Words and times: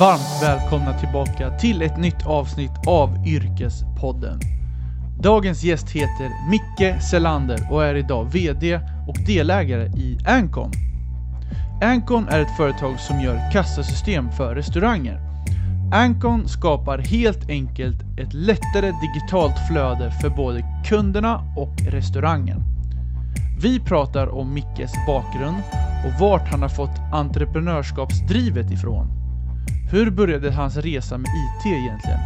Varmt 0.00 0.42
välkomna 0.42 0.98
tillbaka 0.98 1.50
till 1.58 1.82
ett 1.82 1.96
nytt 1.96 2.26
avsnitt 2.26 2.70
av 2.86 3.26
Yrkespodden. 3.26 4.40
Dagens 5.22 5.62
gäst 5.62 5.90
heter 5.90 6.30
Micke 6.50 7.02
Selander 7.02 7.68
och 7.70 7.84
är 7.84 7.94
idag 7.94 8.32
VD 8.32 8.80
och 9.08 9.16
delägare 9.26 9.86
i 9.86 10.18
Ancon. 10.26 10.72
Ancon 11.82 12.28
är 12.28 12.40
ett 12.40 12.56
företag 12.56 13.00
som 13.00 13.20
gör 13.20 13.50
kassasystem 13.52 14.30
för 14.32 14.54
restauranger. 14.54 15.20
Ancon 15.92 16.48
skapar 16.48 16.98
helt 16.98 17.48
enkelt 17.48 18.02
ett 18.20 18.34
lättare 18.34 18.92
digitalt 19.00 19.56
flöde 19.68 20.10
för 20.10 20.30
både 20.30 20.82
kunderna 20.84 21.54
och 21.56 21.80
restaurangen. 21.80 22.62
Vi 23.62 23.80
pratar 23.80 24.26
om 24.26 24.54
Mickes 24.54 24.92
bakgrund 25.06 25.62
och 26.06 26.20
vart 26.20 26.48
han 26.48 26.62
har 26.62 26.68
fått 26.68 27.00
entreprenörskapsdrivet 27.12 28.70
ifrån. 28.70 29.19
Hur 29.92 30.10
började 30.10 30.50
hans 30.50 30.76
resa 30.76 31.18
med 31.18 31.28
IT 31.28 31.66
egentligen? 31.66 32.18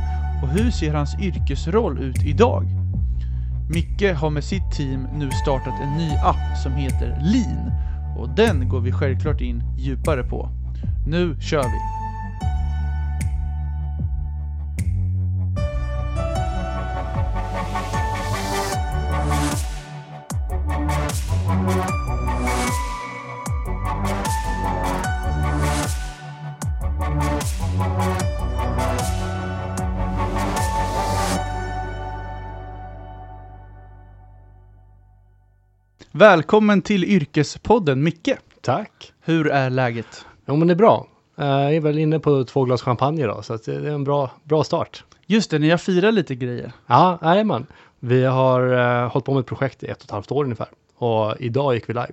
Och 0.42 0.48
hur 0.48 0.70
ser 0.70 0.94
hans 0.94 1.18
yrkesroll 1.20 1.98
ut 1.98 2.22
idag? 2.24 2.66
Micke 3.70 4.14
har 4.16 4.30
med 4.30 4.44
sitt 4.44 4.72
team 4.72 5.08
nu 5.14 5.30
startat 5.30 5.74
en 5.82 5.96
ny 5.96 6.10
app 6.24 6.58
som 6.62 6.72
heter 6.72 7.18
Lean 7.22 7.70
och 8.18 8.28
den 8.28 8.68
går 8.68 8.80
vi 8.80 8.92
självklart 8.92 9.40
in 9.40 9.62
djupare 9.78 10.22
på. 10.24 10.48
Nu 11.06 11.40
kör 11.40 11.62
vi! 11.62 12.03
Välkommen 36.16 36.82
till 36.82 37.04
Yrkespodden 37.04 38.02
Micke! 38.02 38.28
Tack. 38.60 39.12
Hur 39.20 39.50
är 39.50 39.70
läget? 39.70 40.24
Jo 40.46 40.56
men 40.56 40.68
det 40.68 40.74
är 40.74 40.76
bra. 40.76 41.06
Eh, 41.38 41.46
Jag 41.46 41.74
är 41.74 41.80
väl 41.80 41.98
inne 41.98 42.18
på 42.18 42.44
två 42.44 42.64
glas 42.64 42.82
champagne 42.82 43.22
idag 43.22 43.44
så 43.44 43.56
det 43.56 43.68
är 43.74 43.84
en 43.86 44.04
bra, 44.04 44.30
bra 44.44 44.64
start. 44.64 45.04
Just 45.26 45.50
det, 45.50 45.58
ni 45.58 45.70
har 45.70 45.78
firat 45.78 46.14
lite 46.14 46.34
grejer. 46.34 46.72
Ja, 46.86 47.18
jajamän. 47.22 47.66
Vi 48.00 48.24
har 48.24 48.72
uh, 48.72 49.08
hållit 49.08 49.24
på 49.24 49.32
med 49.34 49.40
ett 49.40 49.46
projekt 49.46 49.82
i 49.82 49.86
ett 49.86 49.98
och 49.98 50.04
ett 50.04 50.10
halvt 50.10 50.32
år 50.32 50.44
ungefär. 50.44 50.68
Och 50.96 51.34
idag 51.40 51.74
gick 51.74 51.88
vi 51.88 51.92
live. 51.92 52.12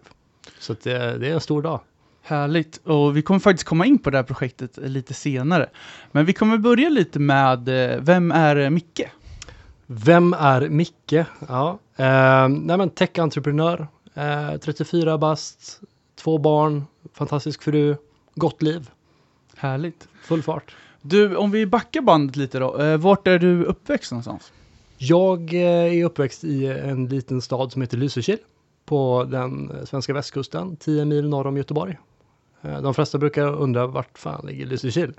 Så 0.59 0.75
det, 0.83 1.17
det 1.17 1.27
är 1.27 1.33
en 1.33 1.41
stor 1.41 1.61
dag. 1.61 1.79
Härligt, 2.23 2.77
och 2.83 3.17
vi 3.17 3.21
kommer 3.21 3.39
faktiskt 3.39 3.67
komma 3.67 3.85
in 3.85 3.97
på 3.99 4.09
det 4.09 4.17
här 4.17 4.23
projektet 4.23 4.77
lite 4.77 5.13
senare. 5.13 5.69
Men 6.11 6.25
vi 6.25 6.33
kommer 6.33 6.57
börja 6.57 6.89
lite 6.89 7.19
med, 7.19 7.91
eh, 7.91 7.97
vem 7.99 8.31
är 8.31 8.69
Micke? 8.69 9.01
Vem 9.85 10.33
är 10.33 10.69
Micke? 10.69 11.13
Ja, 11.47 11.79
eh, 12.01 12.49
nej 12.49 12.77
men 12.77 12.89
tech-entreprenör, 12.89 13.87
eh, 14.13 14.57
34 14.57 15.17
bast, 15.17 15.79
två 16.15 16.37
barn, 16.37 16.83
fantastisk 17.13 17.63
fru, 17.63 17.95
gott 18.35 18.61
liv, 18.61 18.89
Härligt. 19.57 20.07
full 20.23 20.43
fart. 20.43 20.75
Du, 21.01 21.35
om 21.35 21.51
vi 21.51 21.65
backar 21.65 22.01
bandet 22.01 22.35
lite 22.35 22.59
då, 22.59 22.77
eh, 22.81 22.97
vart 22.97 23.27
är 23.27 23.39
du 23.39 23.63
uppväxt 23.63 24.11
någonstans? 24.11 24.51
Jag 24.97 25.53
eh, 25.53 25.59
är 25.99 26.05
uppväxt 26.05 26.43
i 26.43 26.65
en 26.67 27.07
liten 27.07 27.41
stad 27.41 27.71
som 27.71 27.81
heter 27.81 27.97
Lysekil 27.97 28.37
på 28.85 29.23
den 29.31 29.71
eh, 29.71 29.83
svenska 29.85 30.13
västkusten, 30.13 30.75
10 30.75 31.05
mil 31.05 31.29
norr 31.29 31.47
om 31.47 31.57
Göteborg. 31.57 31.97
Eh, 32.61 32.81
De 32.81 32.93
flesta 32.93 33.17
brukar 33.17 33.47
undra 33.55 33.87
vart 33.87 34.17
fan 34.17 34.45
ligger 34.47 34.65
Lysekil? 34.65 35.13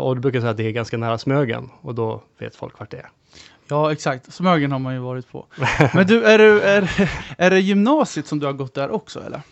Och 0.00 0.14
du 0.14 0.20
brukar 0.20 0.40
säga 0.40 0.50
att 0.50 0.56
det 0.56 0.66
är 0.66 0.70
ganska 0.70 0.96
nära 0.96 1.18
Smögen 1.18 1.70
och 1.80 1.94
då 1.94 2.22
vet 2.38 2.56
folk 2.56 2.78
vart 2.78 2.90
det 2.90 2.96
är. 2.96 3.10
Ja, 3.68 3.92
exakt. 3.92 4.32
Smögen 4.32 4.72
har 4.72 4.78
man 4.78 4.94
ju 4.94 5.00
varit 5.00 5.28
på. 5.32 5.46
Men 5.94 6.06
du, 6.06 6.24
är, 6.24 6.38
du, 6.38 6.60
är, 6.60 7.10
är 7.38 7.50
det 7.50 7.60
gymnasiet 7.60 8.26
som 8.26 8.38
du 8.38 8.46
har 8.46 8.52
gått 8.52 8.74
där 8.74 8.90
också 8.90 9.20
eller? 9.20 9.42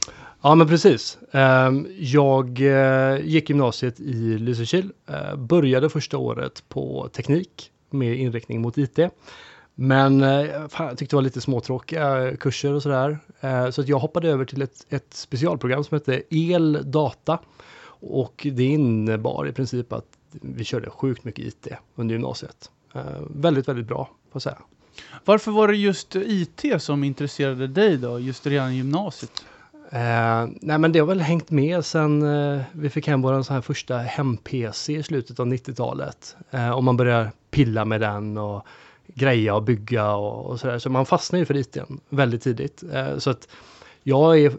Ja 0.43 0.55
men 0.55 0.69
precis. 0.69 1.19
Ehm, 1.33 1.87
Jag 1.99 2.61
eh, 2.61 3.21
gick 3.23 3.49
gymnasiet 3.51 4.01
i 4.01 4.39
Lysekil, 4.39 4.93
eh, 5.07 5.37
började 5.37 5.91
första 5.91 6.19
året 6.19 6.65
på 6.69 7.09
teknik 7.13 7.71
med 7.91 8.17
inriktning 8.17 8.61
mot 8.61 8.79
IT. 8.79 8.99
Men 9.75 10.23
eh, 10.23 10.69
fan, 10.69 10.87
jag 10.87 10.99
tyckte 10.99 11.13
det 11.13 11.17
var 11.17 11.23
lite 11.23 11.41
småtråkiga 11.41 12.37
kurser 12.37 12.73
och 12.73 12.83
sådär. 12.83 13.19
Så 13.71 13.81
att 13.81 13.89
jag 13.89 13.99
hoppade 13.99 14.29
över 14.29 14.45
till 14.45 14.63
ett, 14.63 14.87
ett 14.89 15.15
specialprogram 15.15 15.85
som 15.85 15.95
hette 15.95 16.23
El 16.31 16.91
Data. 16.91 17.39
Och 18.03 18.47
det 18.53 18.65
innebar 18.65 19.49
i 19.49 19.53
princip 19.53 19.93
att 19.93 20.05
vi 20.31 20.65
körde 20.65 20.91
sjukt 20.91 21.25
mycket 21.25 21.45
IT 21.45 21.69
under 21.95 22.15
gymnasiet. 22.15 22.71
Eh, 22.95 23.03
Väldigt, 23.29 23.69
väldigt 23.69 23.87
bra 23.87 24.05
får 24.05 24.33
jag 24.33 24.43
säga. 24.43 24.59
Varför 25.25 25.51
var 25.51 25.69
det 25.69 25.77
just 25.77 26.17
IT 26.17 26.65
som 26.79 27.05
intresserade 27.05 27.67
dig 27.67 27.97
då, 27.97 28.19
just 28.21 28.47
redan 28.47 28.71
i 28.73 28.77
gymnasiet? 28.77 29.45
Eh, 29.93 30.49
nej 30.61 30.79
men 30.79 30.93
det 30.93 30.99
har 30.99 31.07
väl 31.07 31.21
hängt 31.21 31.51
med 31.51 31.85
sen 31.85 32.23
eh, 32.23 32.63
vi 32.73 32.91
fick 32.91 33.07
hem 33.07 33.23
vår 33.23 33.43
sån 33.43 33.55
här 33.55 33.61
första 33.63 33.99
hem-PC 33.99 34.97
i 34.97 35.03
slutet 35.03 35.41
av 35.41 35.47
90-talet. 35.47 36.37
Eh, 36.51 36.71
och 36.71 36.85
man 36.85 36.97
börjar 36.97 37.31
pilla 37.51 37.85
med 37.85 38.01
den 38.01 38.39
och 38.39 38.67
greja 39.07 39.55
och 39.55 39.63
bygga 39.63 40.13
och, 40.15 40.47
och 40.47 40.61
sådär. 40.61 40.79
Så 40.79 40.91
man 40.91 41.07
fastnar 41.07 41.39
ju 41.39 41.45
för 41.45 41.57
IT 41.57 41.77
väldigt 42.09 42.43
tidigt. 42.43 42.83
Eh, 42.93 43.19
så 43.19 43.31
att 43.31 43.49
jag 44.03 44.41
är 44.41 44.53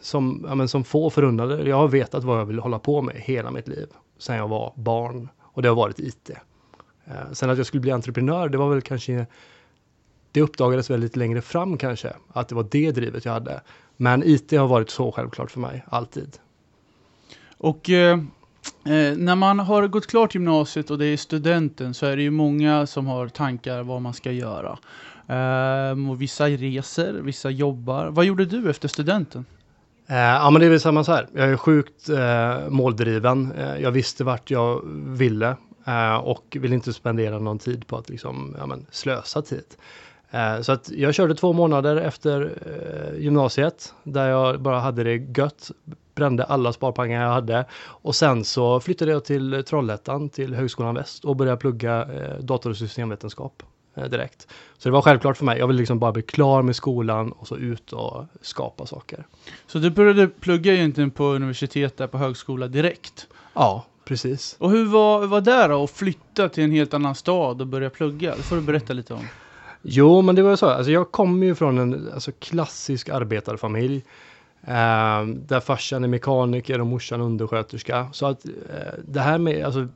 som, 0.00 0.44
ja, 0.48 0.54
men 0.54 0.68
som 0.68 0.84
få 0.84 1.10
förunnade, 1.10 1.68
jag 1.68 1.76
har 1.76 1.88
vetat 1.88 2.24
vad 2.24 2.40
jag 2.40 2.46
vill 2.46 2.58
hålla 2.58 2.78
på 2.78 3.02
med 3.02 3.16
hela 3.16 3.50
mitt 3.50 3.68
liv. 3.68 3.86
Sen 4.18 4.36
jag 4.36 4.48
var 4.48 4.72
barn 4.76 5.28
och 5.40 5.62
det 5.62 5.68
har 5.68 5.76
varit 5.76 5.98
IT. 5.98 6.30
Eh, 7.10 7.32
sen 7.32 7.50
att 7.50 7.56
jag 7.56 7.66
skulle 7.66 7.80
bli 7.80 7.90
entreprenör, 7.90 8.48
det 8.48 8.58
var 8.58 8.70
väl 8.70 8.82
kanske 8.82 9.26
det 10.32 10.42
uppdagades 10.42 10.90
väl 10.90 11.00
lite 11.00 11.18
längre 11.18 11.40
fram 11.40 11.78
kanske, 11.78 12.12
att 12.32 12.48
det 12.48 12.54
var 12.54 12.66
det 12.70 12.90
drivet 12.90 13.24
jag 13.24 13.32
hade. 13.32 13.60
Men 13.96 14.22
IT 14.26 14.52
har 14.52 14.68
varit 14.68 14.90
så 14.90 15.12
självklart 15.12 15.50
för 15.50 15.60
mig, 15.60 15.84
alltid. 15.88 16.38
Och 17.58 17.90
eh, 17.90 18.18
eh, 18.84 19.16
när 19.16 19.34
man 19.34 19.58
har 19.58 19.86
gått 19.86 20.06
klart 20.06 20.34
gymnasiet 20.34 20.90
och 20.90 20.98
det 20.98 21.06
är 21.06 21.16
studenten 21.16 21.94
så 21.94 22.06
är 22.06 22.16
det 22.16 22.22
ju 22.22 22.30
många 22.30 22.86
som 22.86 23.06
har 23.06 23.28
tankar 23.28 23.82
vad 23.82 24.02
man 24.02 24.14
ska 24.14 24.32
göra. 24.32 24.78
Eh, 25.26 26.10
och 26.10 26.22
vissa 26.22 26.48
reser, 26.48 27.12
vissa 27.12 27.50
jobbar. 27.50 28.06
Vad 28.06 28.24
gjorde 28.24 28.44
du 28.44 28.70
efter 28.70 28.88
studenten? 28.88 29.44
Eh, 30.06 30.16
ja 30.16 30.50
men 30.50 30.60
det 30.60 30.66
är 30.66 30.70
väl 30.70 30.80
samma 30.80 31.04
så 31.04 31.12
här, 31.12 31.28
jag 31.34 31.50
är 31.50 31.56
sjukt 31.56 32.08
eh, 32.08 32.68
måldriven. 32.68 33.54
Jag 33.80 33.90
visste 33.90 34.24
vart 34.24 34.50
jag 34.50 34.80
ville 35.06 35.56
och 36.22 36.56
ville 36.60 36.74
inte 36.74 36.92
spendera 36.92 37.38
någon 37.38 37.58
tid 37.58 37.86
på 37.86 37.96
att 37.96 38.08
liksom, 38.08 38.56
ja, 38.58 38.66
men, 38.66 38.86
slösa 38.90 39.42
tid. 39.42 39.64
Eh, 40.30 40.60
så 40.60 40.72
att 40.72 40.90
jag 40.90 41.14
körde 41.14 41.34
två 41.34 41.52
månader 41.52 41.96
efter 41.96 42.52
eh, 42.66 43.22
gymnasiet 43.22 43.94
där 44.02 44.28
jag 44.28 44.60
bara 44.60 44.80
hade 44.80 45.04
det 45.04 45.38
gött, 45.38 45.70
brände 46.14 46.44
alla 46.44 46.72
sparpengar 46.72 47.22
jag 47.22 47.32
hade 47.32 47.64
och 47.74 48.14
sen 48.14 48.44
så 48.44 48.80
flyttade 48.80 49.10
jag 49.10 49.24
till 49.24 49.64
Trollhättan 49.66 50.28
till 50.28 50.54
Högskolan 50.54 50.94
Väst 50.94 51.24
och 51.24 51.36
började 51.36 51.56
plugga 51.56 52.02
eh, 52.02 52.38
dator 52.38 52.70
och 52.70 52.76
systemvetenskap 52.76 53.62
eh, 53.94 54.04
direkt. 54.04 54.48
Så 54.78 54.88
det 54.88 54.92
var 54.92 55.02
självklart 55.02 55.36
för 55.36 55.44
mig, 55.44 55.58
jag 55.58 55.66
ville 55.66 55.78
liksom 55.78 55.98
bara 55.98 56.12
bli 56.12 56.22
klar 56.22 56.62
med 56.62 56.76
skolan 56.76 57.32
och 57.32 57.48
så 57.48 57.56
ut 57.56 57.92
och 57.92 58.24
skapa 58.40 58.86
saker. 58.86 59.26
Så 59.66 59.78
du 59.78 59.90
började 59.90 60.28
plugga 60.28 60.74
egentligen 60.74 61.10
på 61.10 61.24
universitet 61.24 61.96
där 61.96 62.06
på 62.06 62.18
högskola 62.18 62.68
direkt. 62.68 63.26
Ja, 63.54 63.84
precis. 64.10 64.56
Och 64.58 64.70
hur 64.70 64.84
var, 64.84 65.26
var 65.26 65.40
det 65.40 65.66
då 65.66 65.84
att 65.84 65.90
flytta 65.90 66.48
till 66.48 66.64
en 66.64 66.70
helt 66.70 66.94
annan 66.94 67.14
stad 67.14 67.60
och 67.60 67.66
börja 67.66 67.90
plugga? 67.90 68.36
Det 68.36 68.42
får 68.42 68.56
du 68.56 68.62
berätta 68.62 68.92
lite 68.92 69.14
om. 69.14 69.24
Jo, 69.82 70.22
men 70.22 70.34
det 70.34 70.42
var 70.42 70.56
så. 70.56 70.66
Alltså, 70.66 70.92
jag 70.92 71.10
kommer 71.12 71.46
ju 71.46 71.54
från 71.54 71.78
en 71.78 72.10
alltså, 72.14 72.32
klassisk 72.38 73.08
arbetarfamilj. 73.08 74.04
Eh, 74.62 75.26
där 75.26 75.60
farsan 75.60 76.04
är 76.04 76.08
mekaniker 76.08 76.80
och 76.80 76.86
morsan 76.86 77.20
undersköterska. 77.20 78.08
Så 78.12 78.26
att 78.26 78.44
eh, 78.44 78.52
det 79.04 79.20
här 79.20 79.38
med 79.38 79.64
alltså, 79.64 79.88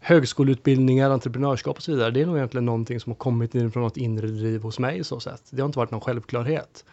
högskoleutbildningar, 0.00 1.10
entreprenörskap 1.10 1.76
och 1.76 1.82
så 1.82 1.92
vidare. 1.92 2.10
Det 2.10 2.20
är 2.20 2.26
nog 2.26 2.36
egentligen 2.36 2.66
någonting 2.66 3.00
som 3.00 3.12
har 3.12 3.16
kommit 3.16 3.54
in 3.54 3.72
från 3.72 3.82
något 3.82 3.96
inre 3.96 4.26
driv 4.26 4.62
hos 4.62 4.78
mig 4.78 5.04
så 5.04 5.20
sätt. 5.20 5.42
Det 5.50 5.62
har 5.62 5.66
inte 5.66 5.78
varit 5.78 5.90
någon 5.90 6.00
självklarhet. 6.00 6.84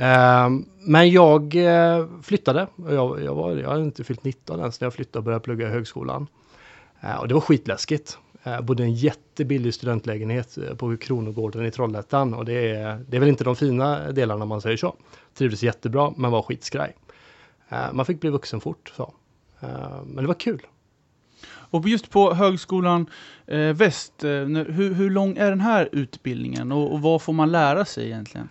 Ehm, 0.00 0.64
men 0.80 1.10
jag 1.10 1.54
eh, 1.54 2.06
flyttade. 2.22 2.66
Jag, 2.88 3.22
jag, 3.22 3.34
var, 3.34 3.56
jag 3.56 3.68
hade 3.68 3.82
inte 3.82 4.04
fyllt 4.04 4.24
19 4.24 4.60
ens 4.60 4.80
när 4.80 4.86
jag 4.86 4.94
flyttade 4.94 5.18
och 5.18 5.24
började 5.24 5.44
plugga 5.44 5.68
i 5.68 5.70
högskolan. 5.70 6.26
Eh, 7.00 7.16
och 7.16 7.28
det 7.28 7.34
var 7.34 7.40
skitläskigt. 7.40 8.18
Eh, 8.42 8.52
jag 8.52 8.64
bodde 8.64 8.82
i 8.82 8.86
en 8.86 8.94
jättebillig 8.94 9.74
studentlägenhet 9.74 10.58
på 10.78 10.96
Kronogården 10.96 11.66
i 11.66 11.70
Trollhättan 11.70 12.34
och 12.34 12.44
det 12.44 12.70
är, 12.70 13.04
det 13.08 13.16
är 13.16 13.20
väl 13.20 13.28
inte 13.28 13.44
de 13.44 13.56
fina 13.56 14.12
delarna 14.12 14.42
om 14.42 14.48
man 14.48 14.60
säger 14.60 14.76
så. 14.76 14.96
Trivdes 15.34 15.62
jättebra 15.62 16.12
men 16.16 16.30
var 16.30 16.42
skitskraj. 16.42 16.96
Man 17.92 18.06
fick 18.06 18.20
bli 18.20 18.30
vuxen 18.30 18.60
fort 18.60 18.92
så. 18.96 19.14
Men 20.04 20.16
det 20.16 20.26
var 20.26 20.34
kul. 20.34 20.66
Och 21.46 21.88
just 21.88 22.10
på 22.10 22.34
högskolan 22.34 23.06
Väst, 23.74 24.12
hur, 24.22 24.94
hur 24.94 25.10
lång 25.10 25.36
är 25.36 25.50
den 25.50 25.60
här 25.60 25.88
utbildningen 25.92 26.72
och, 26.72 26.92
och 26.92 27.00
vad 27.00 27.22
får 27.22 27.32
man 27.32 27.52
lära 27.52 27.84
sig 27.84 28.06
egentligen? 28.06 28.48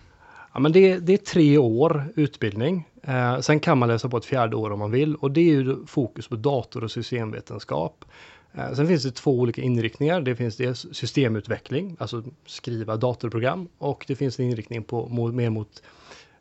Ja, 0.57 0.61
men 0.61 0.71
det, 0.71 0.99
det 0.99 1.13
är 1.13 1.17
tre 1.17 1.57
år 1.57 2.13
utbildning. 2.15 2.87
Eh, 3.03 3.39
sen 3.39 3.59
kan 3.59 3.77
man 3.77 3.89
läsa 3.89 4.09
på 4.09 4.17
ett 4.17 4.25
fjärde 4.25 4.55
år 4.55 4.71
om 4.71 4.79
man 4.79 4.91
vill 4.91 5.15
och 5.15 5.31
det 5.31 5.41
är 5.41 5.53
ju 5.53 5.85
fokus 5.85 6.27
på 6.27 6.35
dator 6.35 6.83
och 6.83 6.91
systemvetenskap. 6.91 8.05
Eh, 8.53 8.73
sen 8.73 8.87
finns 8.87 9.03
det 9.03 9.11
två 9.11 9.39
olika 9.39 9.61
inriktningar. 9.61 10.21
Det 10.21 10.35
finns 10.35 10.57
dels 10.57 10.87
systemutveckling, 10.91 11.95
alltså 11.99 12.23
skriva 12.45 12.97
datorprogram 12.97 13.67
och 13.77 14.05
det 14.07 14.15
finns 14.15 14.39
en 14.39 14.45
inriktning 14.45 14.83
på 14.83 15.31
mer 15.31 15.49
mot 15.49 15.83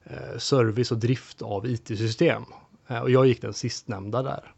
eh, 0.05 0.39
service 0.39 0.93
och 0.93 0.99
drift 0.99 1.43
av 1.43 1.67
IT-system. 1.67 2.43
Eh, 2.89 3.01
och 3.01 3.11
jag 3.11 3.27
gick 3.27 3.43
den 3.43 3.53
sistnämnda 3.53 4.23
där. 4.23 4.53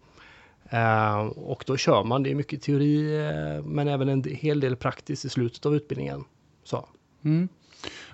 Eh, 0.70 1.26
och 1.26 1.64
då 1.66 1.76
kör 1.76 2.04
man, 2.04 2.22
det 2.22 2.30
är 2.30 2.34
mycket 2.34 2.62
teori 2.62 3.26
eh, 3.26 3.64
men 3.64 3.88
även 3.88 4.08
en 4.08 4.24
hel 4.24 4.60
del 4.60 4.76
praktiskt 4.76 5.24
i 5.24 5.28
slutet 5.28 5.66
av 5.66 5.76
utbildningen. 5.76 6.24
Så. 6.64 6.88
Mm. 7.24 7.48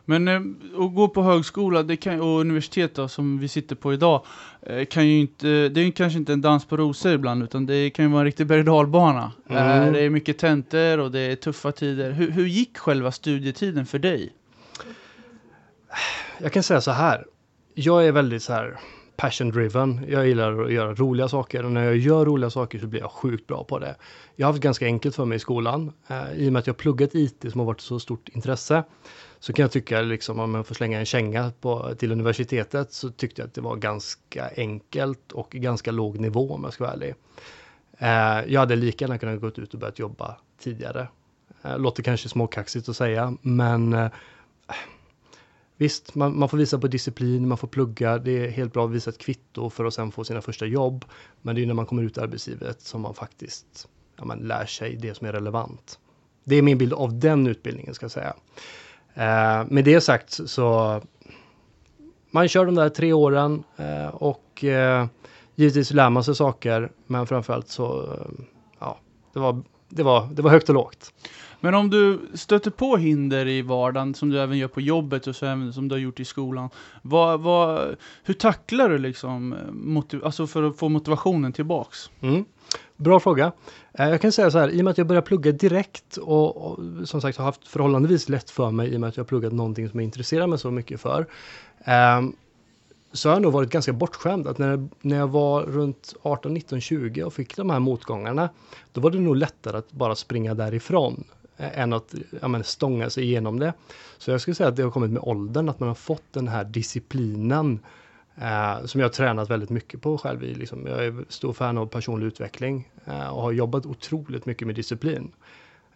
Men 0.04 0.28
eh, 0.28 0.40
att 0.84 0.94
gå 0.94 1.08
på 1.08 1.22
högskola 1.22 1.96
kan, 1.96 2.20
och 2.20 2.40
universitet 2.40 2.94
då, 2.94 3.08
som 3.08 3.38
vi 3.38 3.48
sitter 3.48 3.76
på 3.76 3.92
idag, 3.92 4.24
eh, 4.62 4.84
kan 4.84 5.08
ju 5.08 5.20
inte, 5.20 5.46
det 5.46 5.80
är 5.80 5.84
ju 5.84 5.92
kanske 5.92 6.18
inte 6.18 6.32
en 6.32 6.40
dans 6.40 6.64
på 6.64 6.76
rosor 6.76 7.12
ibland, 7.12 7.42
utan 7.42 7.66
det 7.66 7.90
kan 7.90 8.04
ju 8.04 8.10
vara 8.10 8.20
en 8.20 8.26
riktig 8.26 8.46
berg 8.46 8.60
mm. 8.60 9.16
eh, 9.48 9.92
Det 9.92 10.00
är 10.00 10.10
mycket 10.10 10.38
tentor 10.38 10.98
och 10.98 11.10
det 11.10 11.20
är 11.20 11.36
tuffa 11.36 11.72
tider. 11.72 12.10
Hur, 12.10 12.30
hur 12.30 12.46
gick 12.46 12.78
själva 12.78 13.12
studietiden 13.12 13.86
för 13.86 13.98
dig? 13.98 14.32
Jag 16.38 16.52
kan 16.52 16.62
säga 16.62 16.80
så 16.80 16.90
här, 16.90 17.24
jag 17.74 18.06
är 18.06 18.12
väldigt 18.12 18.42
så 18.42 18.52
här 18.52 18.78
passion 19.16 19.50
driven. 19.50 20.04
Jag 20.08 20.28
gillar 20.28 20.64
att 20.64 20.72
göra 20.72 20.94
roliga 20.94 21.28
saker 21.28 21.64
och 21.64 21.72
när 21.72 21.84
jag 21.84 21.96
gör 21.96 22.24
roliga 22.24 22.50
saker 22.50 22.78
så 22.78 22.86
blir 22.86 23.00
jag 23.00 23.10
sjukt 23.10 23.46
bra 23.46 23.64
på 23.64 23.78
det. 23.78 23.96
Jag 24.36 24.46
har 24.46 24.52
haft 24.52 24.62
ganska 24.62 24.86
enkelt 24.86 25.14
för 25.14 25.24
mig 25.24 25.36
i 25.36 25.38
skolan. 25.38 25.92
Eh, 26.08 26.32
I 26.36 26.48
och 26.48 26.52
med 26.52 26.60
att 26.60 26.66
jag 26.66 26.76
pluggat 26.76 27.14
IT 27.14 27.44
som 27.50 27.60
har 27.60 27.66
varit 27.66 27.80
så 27.80 28.00
stort 28.00 28.28
intresse 28.28 28.84
så 29.44 29.52
kan 29.52 29.62
jag 29.62 29.72
tycka, 29.72 30.00
liksom, 30.00 30.40
om 30.40 30.54
jag 30.54 30.66
får 30.66 30.74
slänga 30.74 30.98
en 30.98 31.06
känga 31.06 31.52
på, 31.60 31.94
till 31.98 32.12
universitetet, 32.12 32.92
så 32.92 33.10
tyckte 33.10 33.42
jag 33.42 33.46
att 33.46 33.54
det 33.54 33.60
var 33.60 33.76
ganska 33.76 34.50
enkelt 34.56 35.32
och 35.32 35.50
ganska 35.50 35.90
låg 35.90 36.18
nivå 36.18 36.54
om 36.54 36.64
jag 36.64 36.72
ska 36.72 36.84
vara 36.84 36.94
ärlig. 36.94 37.14
Eh, 37.98 38.52
jag 38.52 38.60
hade 38.60 38.76
lika 38.76 39.04
gärna 39.04 39.18
kunnat 39.18 39.40
gå 39.40 39.48
ut 39.48 39.74
och 39.74 39.80
börjat 39.80 39.98
jobba 39.98 40.36
tidigare. 40.58 41.08
Eh, 41.62 41.78
låter 41.78 42.02
kanske 42.02 42.28
småkaxigt 42.28 42.88
att 42.88 42.96
säga, 42.96 43.36
men 43.42 43.92
eh, 43.92 44.10
Visst, 45.76 46.14
man, 46.14 46.38
man, 46.38 46.48
får 46.48 46.58
visa 46.58 46.78
på 46.78 46.88
disciplin, 46.88 47.48
man 47.48 47.58
får 47.58 47.68
plugga, 47.68 48.18
det 48.18 48.46
är 48.46 48.50
helt 48.50 48.72
bra 48.72 48.84
att 48.84 48.90
visa 48.90 49.10
ett 49.10 49.18
kvitto 49.18 49.70
för 49.70 49.84
att 49.84 49.94
sen 49.94 50.12
få 50.12 50.24
sina 50.24 50.42
första 50.42 50.66
jobb. 50.66 51.04
Men 51.42 51.54
det 51.54 51.62
är 51.62 51.66
när 51.66 51.74
man 51.74 51.86
kommer 51.86 52.02
ut 52.02 52.16
i 52.16 52.20
arbetslivet 52.20 52.80
som 52.80 53.00
man 53.00 53.14
faktiskt 53.14 53.88
ja, 54.16 54.24
man 54.24 54.38
lär 54.38 54.66
sig 54.66 54.96
det 54.96 55.14
som 55.14 55.26
är 55.26 55.32
relevant. 55.32 55.98
Det 56.44 56.56
är 56.56 56.62
min 56.62 56.78
bild 56.78 56.92
av 56.92 57.18
den 57.18 57.46
utbildningen 57.46 57.94
ska 57.94 58.04
jag 58.04 58.10
säga. 58.10 58.34
Eh, 59.14 59.64
med 59.68 59.84
det 59.84 60.00
sagt 60.00 60.50
så 60.50 61.00
man 62.30 62.48
kör 62.48 62.66
de 62.66 62.74
där 62.74 62.88
tre 62.88 63.12
åren 63.12 63.64
eh, 63.76 64.08
och 64.08 64.64
eh, 64.64 65.06
givetvis 65.54 65.90
lär 65.90 66.10
man 66.10 66.24
sig 66.24 66.34
saker 66.34 66.92
men 67.06 67.26
framförallt 67.26 67.68
så 67.68 68.02
eh, 68.02 68.44
ja, 68.78 68.98
det 69.32 69.38
var, 69.38 69.62
det, 69.88 70.02
var, 70.02 70.28
det 70.32 70.42
var 70.42 70.50
högt 70.50 70.68
och 70.68 70.74
lågt. 70.74 71.12
Men 71.64 71.74
om 71.74 71.90
du 71.90 72.20
stöter 72.34 72.70
på 72.70 72.96
hinder 72.96 73.46
i 73.46 73.62
vardagen, 73.62 74.14
som 74.14 74.30
du 74.30 74.40
även 74.40 74.58
gör 74.58 74.68
på 74.68 74.80
jobbet 74.80 75.26
och 75.26 75.36
så 75.36 75.46
även 75.46 75.72
som 75.72 75.88
du 75.88 75.94
har 75.94 76.00
gjort 76.00 76.20
i 76.20 76.24
skolan, 76.24 76.70
vad, 77.02 77.40
vad, 77.40 77.96
hur 78.24 78.34
tacklar 78.34 78.88
du 78.88 78.98
liksom, 78.98 79.52
eh, 79.52 79.58
motiv, 79.72 80.24
alltså 80.24 80.46
för 80.46 80.62
att 80.62 80.76
få 80.76 80.88
motivationen 80.88 81.52
tillbaks? 81.52 82.10
Mm. 82.20 82.44
Bra 82.96 83.20
fråga. 83.20 83.52
Eh, 83.92 84.08
jag 84.08 84.20
kan 84.20 84.32
säga 84.32 84.50
så 84.50 84.58
här, 84.58 84.68
i 84.70 84.80
och 84.80 84.84
med 84.84 84.90
att 84.90 84.98
jag 84.98 85.06
började 85.06 85.26
plugga 85.26 85.52
direkt 85.52 86.16
och, 86.16 86.56
och, 86.56 86.78
som 87.04 87.20
sagt 87.20 87.38
har 87.38 87.44
haft 87.44 87.68
förhållandevis 87.68 88.28
lätt 88.28 88.50
för 88.50 88.70
mig 88.70 88.88
i 88.88 88.96
och 88.96 89.00
med 89.00 89.08
att 89.08 89.16
jag 89.16 89.24
har 89.24 89.28
pluggat 89.28 89.52
någonting 89.52 89.88
som 89.88 90.00
jag 90.00 90.04
intresserar 90.04 90.46
mig 90.46 90.58
så 90.58 90.70
mycket 90.70 91.00
för. 91.00 91.26
Um, 92.18 92.36
så 93.12 93.28
har 93.28 93.36
jag 93.36 93.42
nog 93.42 93.52
varit 93.52 93.70
ganska 93.70 93.92
bortskämd 93.92 94.46
att 94.46 94.58
när, 94.58 94.88
när 95.00 95.16
jag 95.16 95.28
var 95.28 95.62
runt 95.62 96.14
18, 96.22 96.54
19, 96.54 96.80
20 96.80 97.22
och 97.22 97.34
fick 97.34 97.56
de 97.56 97.70
här 97.70 97.80
motgångarna, 97.80 98.48
då 98.92 99.00
var 99.00 99.10
det 99.10 99.18
nog 99.18 99.36
lättare 99.36 99.76
att 99.76 99.92
bara 99.92 100.14
springa 100.14 100.54
därifrån 100.54 101.24
Eh, 101.56 101.78
än 101.78 101.92
att 101.92 102.14
ja, 102.42 102.48
men, 102.48 102.64
stånga 102.64 103.10
sig 103.10 103.24
igenom 103.24 103.58
det. 103.58 103.72
Så 104.18 104.30
jag 104.30 104.40
skulle 104.40 104.54
säga 104.54 104.68
att 104.68 104.76
det 104.76 104.82
har 104.82 104.90
kommit 104.90 105.10
med 105.10 105.22
åldern, 105.22 105.68
att 105.68 105.80
man 105.80 105.88
har 105.88 105.94
fått 105.94 106.32
den 106.32 106.48
här 106.48 106.64
disciplinen 106.64 107.80
Eh, 108.36 108.84
som 108.84 109.00
jag 109.00 109.08
har 109.08 109.12
tränat 109.12 109.50
väldigt 109.50 109.70
mycket 109.70 110.02
på 110.02 110.18
själv. 110.18 110.44
I, 110.44 110.54
liksom, 110.54 110.86
jag 110.86 111.04
är 111.04 111.24
stor 111.28 111.52
fan 111.52 111.78
av 111.78 111.86
personlig 111.86 112.26
utveckling 112.26 112.88
eh, 113.04 113.28
och 113.28 113.42
har 113.42 113.52
jobbat 113.52 113.86
otroligt 113.86 114.46
mycket 114.46 114.66
med 114.66 114.76
disciplin. 114.76 115.32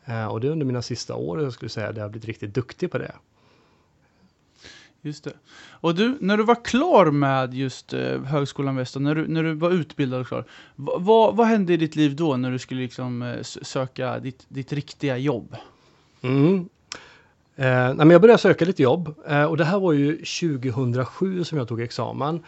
Eh, 0.05 0.27
och 0.27 0.41
det 0.41 0.47
är 0.47 0.51
under 0.51 0.67
mina 0.67 0.83
sista 0.83 1.15
år 1.15 1.43
jag 1.43 1.53
skulle 1.53 1.69
säga 1.69 1.89
att 1.89 1.97
jag 1.97 2.05
har 2.05 2.11
blivit 2.11 2.29
riktigt 2.29 2.55
duktig 2.55 2.91
på 2.91 2.99
det. 2.99 3.13
Just 5.03 5.25
det. 5.25 5.33
Och 5.71 5.95
du, 5.95 6.17
när 6.21 6.37
du 6.37 6.45
var 6.45 6.65
klar 6.65 7.11
med 7.11 7.55
just 7.55 7.93
eh, 7.93 8.23
Högskolan 8.23 8.77
Väst, 8.77 8.97
när 8.97 9.15
du, 9.15 9.29
när 9.29 9.43
du 9.43 9.55
var 9.55 9.71
utbildad 9.71 10.21
och 10.21 10.27
klar, 10.27 10.45
vad, 10.77 11.37
vad 11.37 11.47
hände 11.47 11.73
i 11.73 11.77
ditt 11.77 11.97
liv 11.97 12.17
då 12.17 12.37
när 12.37 12.51
du 12.51 12.59
skulle 12.59 12.81
liksom, 12.81 13.23
eh, 13.23 13.43
söka 13.43 14.19
ditt, 14.19 14.47
ditt 14.49 14.73
riktiga 14.73 15.17
jobb? 15.17 15.57
Mm. 16.23 16.69
Eh, 17.57 17.65
nej, 17.67 17.95
men 17.97 18.11
jag 18.11 18.21
började 18.21 18.39
söka 18.39 18.65
lite 18.65 18.83
jobb 18.83 19.15
eh, 19.27 19.45
och 19.45 19.57
det 19.57 19.65
här 19.65 19.79
var 19.79 19.93
ju 19.93 20.17
2007 20.17 21.45
som 21.45 21.59
jag 21.59 21.69
tog 21.69 21.81
examen. 21.81 22.45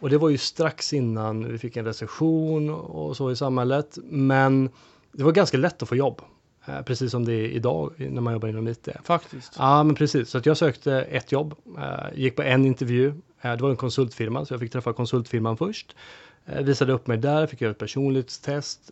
Och 0.00 0.10
det 0.10 0.18
var 0.18 0.28
ju 0.28 0.38
strax 0.38 0.92
innan 0.92 1.52
vi 1.52 1.58
fick 1.58 1.76
en 1.76 1.84
recession 1.84 2.70
och 2.70 3.16
så 3.16 3.30
i 3.30 3.36
samhället. 3.36 3.98
Men 4.04 4.70
det 5.12 5.24
var 5.24 5.32
ganska 5.32 5.56
lätt 5.56 5.82
att 5.82 5.88
få 5.88 5.96
jobb. 5.96 6.22
Eh, 6.66 6.82
precis 6.82 7.10
som 7.10 7.24
det 7.24 7.32
är 7.32 7.48
idag 7.48 7.92
när 7.96 8.20
man 8.20 8.32
jobbar 8.32 8.48
inom 8.48 8.68
IT. 8.68 8.88
Faktiskt. 9.04 9.54
Ja, 9.58 9.82
men 9.84 9.94
precis. 9.94 10.30
Så 10.30 10.38
att 10.38 10.46
jag 10.46 10.56
sökte 10.56 10.92
ett 10.94 11.32
jobb, 11.32 11.54
eh, 11.78 12.18
gick 12.18 12.36
på 12.36 12.42
en 12.42 12.66
intervju. 12.66 13.08
Eh, 13.40 13.52
det 13.52 13.62
var 13.62 13.70
en 13.70 13.76
konsultfirma, 13.76 14.44
så 14.44 14.54
jag 14.54 14.60
fick 14.60 14.72
träffa 14.72 14.92
konsultfirman 14.92 15.56
först. 15.56 15.96
Visade 16.44 16.92
upp 16.92 17.06
mig 17.06 17.18
där, 17.18 17.46
fick 17.46 17.60
göra 17.60 17.70
ett 17.70 17.78
personlighetstest. 17.78 18.90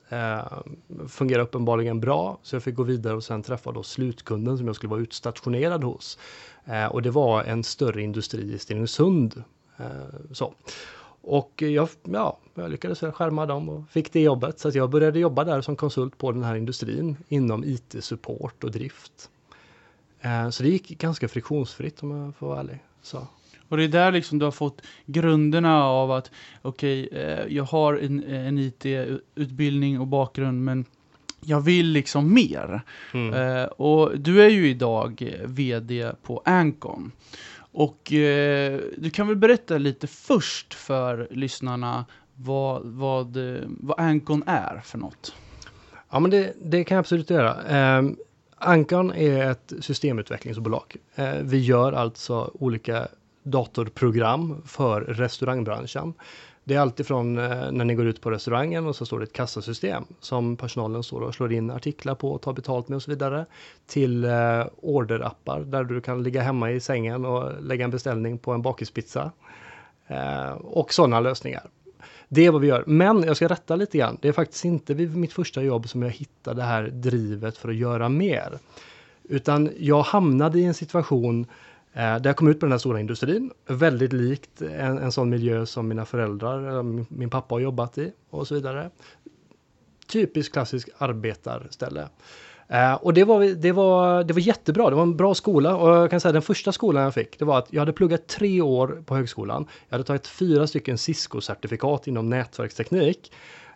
Fungerade 1.09 1.45
uppenbarligen 1.45 2.01
bra, 2.01 2.39
så 2.43 2.57
jag 2.57 2.63
fick 2.63 2.75
gå 2.75 2.83
vidare 2.83 3.15
och 3.15 3.25
sen 3.25 3.43
träffa 3.43 3.73
då 3.73 3.83
slutkunden 3.83 4.59
som 4.59 4.67
jag 4.67 4.77
skulle 4.77 4.91
vara 4.91 5.01
utstationerad 5.01 5.85
hos. 5.85 6.19
Och 6.91 7.03
det 7.03 7.11
var 7.11 7.45
en 7.45 7.65
större 7.65 8.03
industri 8.03 8.53
i 8.53 8.59
Stenungsund. 8.59 9.45
Så. 10.33 10.55
Och 11.23 11.63
jag, 11.63 11.89
ja, 12.03 12.39
jag 12.55 12.71
lyckades 12.71 13.01
skärma 13.01 13.47
dem 13.47 13.69
och 13.69 13.89
fick 13.91 14.13
det 14.13 14.21
jobbet. 14.21 14.59
Så 14.59 14.71
jag 14.75 14.91
började 14.91 15.19
jobba 15.19 15.45
där 15.45 15.61
som 15.61 15.77
konsult 15.77 16.19
på 16.19 16.33
den 16.33 16.43
här 16.43 16.55
industrin 16.55 17.17
inom 17.29 17.65
IT-support 17.65 18.65
och 18.65 18.71
drift. 18.71 19.31
Eh, 20.21 20.51
så 20.51 20.63
det 20.63 20.69
gick 20.69 20.89
ganska 20.89 21.29
friktionsfritt 21.29 22.03
om 22.03 22.11
jag 22.11 22.37
får 22.37 22.47
vara 22.47 22.61
ärlig. 22.61 22.79
Så. 23.03 23.27
Och 23.69 23.77
det 23.77 23.85
är 23.85 23.89
där 23.89 24.13
liksom 24.13 24.39
du 24.39 24.45
har 24.45 24.53
fått 24.53 24.83
grunderna 25.07 25.85
av 25.85 26.11
att 26.11 26.31
okej, 26.63 27.07
okay, 27.07 27.21
eh, 27.23 27.47
jag 27.49 27.65
har 27.65 27.95
en, 27.95 28.25
en 28.25 28.59
IT-utbildning 28.59 30.01
och 30.01 30.07
bakgrund 30.07 30.65
men 30.65 30.85
jag 31.41 31.61
vill 31.61 31.87
liksom 31.87 32.35
mer. 32.35 32.83
Mm. 33.15 33.35
Eh, 33.35 33.65
och 33.65 34.19
du 34.19 34.43
är 34.43 34.49
ju 34.49 34.69
idag 34.69 35.37
VD 35.45 36.13
på 36.23 36.43
Ancon. 36.45 37.13
Och 37.73 38.13
eh, 38.13 38.81
du 38.97 39.11
kan 39.11 39.27
väl 39.29 39.37
berätta 39.37 39.79
lite 39.79 40.07
först 40.07 40.75
för 40.75 41.29
lyssnarna 41.31 42.05
vad, 42.35 42.83
vad, 42.85 43.37
eh, 43.37 43.63
vad 43.67 44.01
Ancon 44.01 44.43
är 44.47 44.81
för 44.85 44.99
något? 44.99 45.35
Ja, 46.11 46.21
men 46.21 46.31
det, 46.31 46.55
det 46.63 46.85
kan 46.85 46.95
jag 46.95 47.01
absolut 47.01 47.31
göra. 47.31 47.65
Eh, 47.65 48.05
Ancon 48.59 49.13
är 49.13 49.51
ett 49.51 49.73
systemutvecklingsbolag. 49.81 50.97
Eh, 51.15 51.35
vi 51.43 51.59
gör 51.59 51.93
alltså 51.93 52.51
olika 52.55 53.09
datorprogram 53.43 54.63
för 54.67 55.01
restaurangbranschen. 55.01 56.15
Det 56.65 56.75
är 56.75 56.81
alltifrån 56.81 57.39
eh, 57.39 57.73
när 57.73 57.85
ni 57.85 57.95
går 57.95 58.07
ut 58.07 58.21
på 58.21 58.31
restaurangen 58.31 58.87
och 58.87 58.97
så 58.97 59.07
står 59.07 59.19
det 59.19 59.25
ett 59.25 59.33
kassasystem 59.33 60.05
som 60.21 60.57
personalen 60.57 61.03
står 61.03 61.21
och 61.21 61.35
slår 61.35 61.53
in 61.53 61.71
artiklar 61.71 62.15
på 62.15 62.33
och 62.33 62.43
tar 62.43 62.53
betalt 62.53 62.89
med 62.89 62.97
och 62.97 63.03
så 63.03 63.11
vidare. 63.11 63.47
Till 63.87 64.25
eh, 64.25 64.65
orderappar 64.77 65.61
där 65.61 65.85
du 65.85 66.01
kan 66.01 66.23
ligga 66.23 66.43
hemma 66.43 66.71
i 66.71 66.81
sängen 66.81 67.25
och 67.25 67.63
lägga 67.63 67.85
en 67.85 67.91
beställning 67.91 68.39
på 68.39 68.53
en 68.53 68.63
bakispizza. 68.63 69.33
Eh, 70.07 70.51
och 70.53 70.95
sådana 70.95 71.21
lösningar. 71.21 71.63
Det 72.29 72.47
är 72.47 72.51
vad 72.51 72.61
vi 72.61 72.69
gör. 72.69 72.85
Men 72.87 73.23
jag 73.23 73.37
ska 73.37 73.49
rätta 73.49 73.77
lite 73.77 73.99
grann. 73.99 74.19
Det 74.21 74.29
är 74.29 74.33
faktiskt 74.33 74.65
inte 74.65 74.95
vid 74.95 75.17
mitt 75.17 75.33
första 75.33 75.63
jobb 75.63 75.89
som 75.89 76.03
jag 76.03 76.11
hittade 76.11 76.57
det 76.57 76.67
här 76.67 76.83
drivet 76.83 77.57
för 77.57 77.69
att 77.69 77.77
göra 77.77 78.09
mer. 78.09 78.59
Utan 79.23 79.71
jag 79.79 80.03
hamnade 80.03 80.59
i 80.59 80.65
en 80.65 80.75
situation 80.75 81.47
Eh, 81.93 82.17
där 82.17 82.27
jag 82.31 82.37
kom 82.37 82.49
ut 82.49 82.61
på 82.61 82.67
den 82.67 82.73
här 82.73 82.79
stora 82.79 83.01
industrin, 83.01 83.51
väldigt 83.67 84.13
likt 84.13 84.63
en, 84.63 84.99
en 84.99 85.13
sån 85.13 85.31
miljö 85.31 85.67
som 85.67 85.89
mina 85.89 86.05
föräldrar, 86.05 86.83
min, 86.83 87.07
min 87.09 87.31
pappa 87.31 87.55
har 87.55 87.61
jobbat 87.61 87.99
i 87.99 88.13
och 88.31 88.47
så 88.47 88.55
vidare. 88.55 88.91
Typiskt 90.07 90.53
klassisk 90.53 90.89
arbetarställe. 90.99 92.09
Eh, 92.69 92.95
och 92.95 93.15
det 93.15 93.25
var, 93.25 93.45
det, 93.55 93.73
var, 93.73 94.25
det 94.25 94.33
var 94.33 94.41
jättebra, 94.41 94.91
det 94.91 94.97
var 94.97 95.03
en 95.03 95.17
bra 95.17 95.35
skola 95.35 95.77
och 95.77 95.97
jag 95.97 96.11
kan 96.11 96.21
säga 96.21 96.33
den 96.33 96.43
första 96.43 96.73
skolan 96.73 97.03
jag 97.03 97.15
fick, 97.15 97.39
det 97.39 97.45
var 97.45 97.59
att 97.59 97.73
jag 97.73 97.81
hade 97.81 97.93
pluggat 97.93 98.27
tre 98.27 98.61
år 98.61 99.03
på 99.07 99.17
högskolan. 99.17 99.67
Jag 99.89 99.95
hade 99.95 100.05
tagit 100.05 100.27
fyra 100.27 100.67
stycken 100.67 100.97
Cisco-certifikat 100.97 102.09
inom 102.09 102.31
nätverksteknik. 102.31 103.33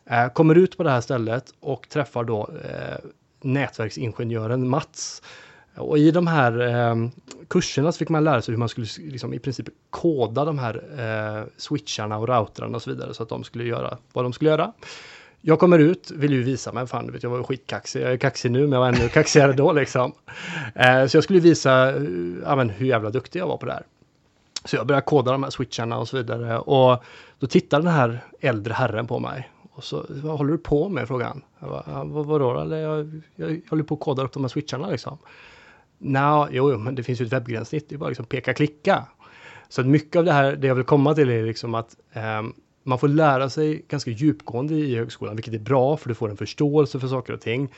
Eh, 0.06 0.28
kommer 0.28 0.54
ut 0.54 0.76
på 0.76 0.82
det 0.82 0.90
här 0.90 1.00
stället 1.00 1.54
och 1.60 1.88
träffar 1.88 2.24
då 2.24 2.50
eh, 2.64 3.10
nätverksingenjören 3.42 4.68
Mats 4.68 5.22
och 5.76 5.98
i 5.98 6.10
de 6.10 6.26
här 6.26 6.60
eh, 6.60 7.08
kurserna 7.48 7.92
så 7.92 7.98
fick 7.98 8.08
man 8.08 8.24
lära 8.24 8.42
sig 8.42 8.52
hur 8.52 8.58
man 8.58 8.68
skulle 8.68 8.86
liksom, 8.98 9.34
i 9.34 9.38
princip 9.38 9.68
koda 9.90 10.44
de 10.44 10.58
här 10.58 10.82
eh, 10.98 11.48
switcharna 11.56 12.18
och 12.18 12.28
routrarna 12.28 12.76
och 12.76 12.82
så 12.82 12.90
vidare 12.90 13.14
så 13.14 13.22
att 13.22 13.28
de 13.28 13.44
skulle 13.44 13.64
göra 13.64 13.98
vad 14.12 14.24
de 14.24 14.32
skulle 14.32 14.50
göra. 14.50 14.72
Jag 15.40 15.58
kommer 15.58 15.78
ut, 15.78 16.10
vill 16.10 16.32
ju 16.32 16.42
visa 16.42 16.72
mig, 16.72 16.86
fan 16.86 17.06
du 17.06 17.12
vet 17.12 17.22
jag 17.22 17.30
var 17.30 17.42
skitkaxig, 17.42 18.02
jag 18.02 18.12
är 18.12 18.16
kaxig 18.16 18.50
nu 18.50 18.60
men 18.60 18.72
jag 18.72 18.80
var 18.80 18.88
ännu 18.88 19.08
kaxigare 19.12 19.52
då 19.52 19.72
liksom. 19.72 20.12
Eh, 20.74 21.06
så 21.06 21.16
jag 21.16 21.24
skulle 21.24 21.40
visa 21.40 21.96
eh, 21.96 22.02
ja, 22.44 22.56
men, 22.56 22.70
hur 22.70 22.86
jävla 22.86 23.10
duktig 23.10 23.40
jag 23.40 23.46
var 23.46 23.56
på 23.56 23.66
det 23.66 23.72
här. 23.72 23.86
Så 24.64 24.76
jag 24.76 24.86
började 24.86 25.04
koda 25.04 25.32
de 25.32 25.42
här 25.42 25.50
switcharna 25.50 25.98
och 25.98 26.08
så 26.08 26.16
vidare 26.16 26.58
och 26.58 27.04
då 27.38 27.46
tittade 27.46 27.82
den 27.82 27.92
här 27.92 28.20
äldre 28.40 28.72
herren 28.72 29.06
på 29.06 29.18
mig. 29.18 29.50
Och 29.72 29.84
så, 29.84 30.06
vad 30.08 30.38
håller 30.38 30.52
du 30.52 30.58
på 30.58 30.88
med? 30.88 31.08
frågade 31.08 31.30
han. 31.30 31.42
Jag 31.58 31.70
bara, 31.70 32.04
vad, 32.04 32.26
vadå? 32.26 32.60
Eller, 32.60 32.76
jag, 32.76 33.20
jag, 33.36 33.50
jag 33.50 33.60
håller 33.70 33.82
på 33.82 33.94
att 33.94 34.00
koda 34.00 34.22
upp 34.22 34.32
de 34.32 34.44
här 34.44 34.48
switcharna 34.48 34.90
liksom. 34.90 35.18
Nja, 35.98 36.48
jo, 36.50 36.78
men 36.78 36.94
det 36.94 37.02
finns 37.02 37.20
ju 37.20 37.26
ett 37.26 37.32
webbgränssnitt, 37.32 37.88
det 37.88 37.94
är 37.94 37.98
bara 37.98 38.08
liksom 38.08 38.26
peka 38.26 38.54
klicka. 38.54 39.06
Så 39.68 39.80
att 39.80 39.86
mycket 39.86 40.16
av 40.16 40.24
det 40.24 40.32
här, 40.32 40.56
det 40.56 40.66
jag 40.66 40.74
vill 40.74 40.84
komma 40.84 41.14
till 41.14 41.30
är 41.30 41.46
liksom 41.46 41.74
att 41.74 41.96
eh, 42.12 42.42
man 42.82 42.98
får 42.98 43.08
lära 43.08 43.50
sig 43.50 43.84
ganska 43.88 44.10
djupgående 44.10 44.74
i 44.74 44.96
högskolan, 44.96 45.36
vilket 45.36 45.54
är 45.54 45.58
bra 45.58 45.96
för 45.96 46.08
du 46.08 46.14
får 46.14 46.30
en 46.30 46.36
förståelse 46.36 47.00
för 47.00 47.08
saker 47.08 47.32
och 47.32 47.40
ting. 47.40 47.72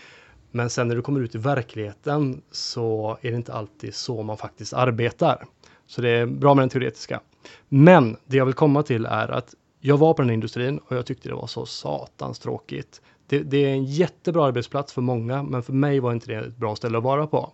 Men 0.51 0.71
sen 0.71 0.89
när 0.89 0.97
du 0.97 1.03
kommer 1.03 1.21
ut 1.21 1.35
i 1.35 1.39
verkligheten 1.39 2.43
så 2.51 3.19
är 3.21 3.31
det 3.31 3.37
inte 3.37 3.53
alltid 3.53 3.95
så 3.95 4.23
man 4.23 4.37
faktiskt 4.37 4.73
arbetar. 4.73 5.45
Så 5.87 6.03
det 6.03 6.11
är 6.11 6.27
bra 6.27 6.55
med 6.55 6.63
den 6.63 6.69
teoretiska. 6.69 7.21
Men 7.69 8.17
det 8.27 8.37
jag 8.37 8.45
vill 8.45 8.55
komma 8.55 8.83
till 8.83 9.07
är 9.07 9.29
att 9.29 9.55
jag 9.81 9.97
var 9.97 10.15
på 10.15 10.23
den 10.23 10.31
industrin 10.31 10.79
och 10.79 10.97
jag 10.97 11.07
tyckte 11.07 11.29
det 11.29 11.35
var 11.35 11.47
så 11.47 11.67
satans 11.67 12.39
tråkigt. 12.39 13.01
Det, 13.27 13.39
det, 13.39 13.65
är 13.65 13.69
en 13.69 13.85
jättebra 13.85 14.45
arbetsplats 14.45 14.93
för 14.93 15.03
många, 15.03 15.43
men 15.43 15.63
för 15.63 15.73
mig 15.73 16.01
var 16.01 16.13
inte 16.13 16.27
det 16.27 16.47
ett 16.47 16.57
bra 16.57 16.77
ställe 16.77 16.99
att 16.99 17.05
vara 17.05 17.27
på. 17.27 17.53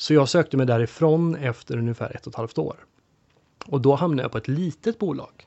Så 0.00 0.14
jag 0.14 0.28
sökte 0.28 0.56
mig 0.56 0.66
därifrån 0.66 1.34
efter 1.34 1.78
ungefär 1.78 2.16
ett 2.16 2.26
och 2.26 2.32
ett 2.32 2.36
halvt 2.36 2.58
år. 2.58 2.76
Och 3.66 3.80
då 3.80 3.94
hamnade 3.94 4.22
jag 4.22 4.32
på 4.32 4.38
ett 4.38 4.48
litet 4.48 4.98
bolag 4.98 5.46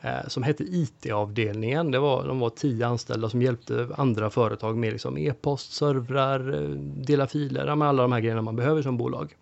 eh, 0.00 0.28
som 0.28 0.42
hette 0.42 0.64
IT-avdelningen. 0.64 1.90
Det 1.90 1.98
var, 1.98 2.28
de 2.28 2.40
var 2.40 2.50
tio 2.50 2.86
anställda 2.86 3.30
som 3.30 3.42
hjälpte 3.42 3.88
andra 3.96 4.30
företag 4.30 4.76
med 4.78 4.92
liksom 4.92 5.18
e-post, 5.18 5.72
servrar, 5.72 6.54
eh, 6.54 6.70
dela 6.78 7.26
filer, 7.26 7.74
med 7.74 7.88
alla 7.88 8.02
de 8.02 8.12
här 8.12 8.20
grejerna 8.20 8.42
man 8.42 8.56
behöver 8.56 8.82
som 8.82 8.96
bolag. 8.96 9.36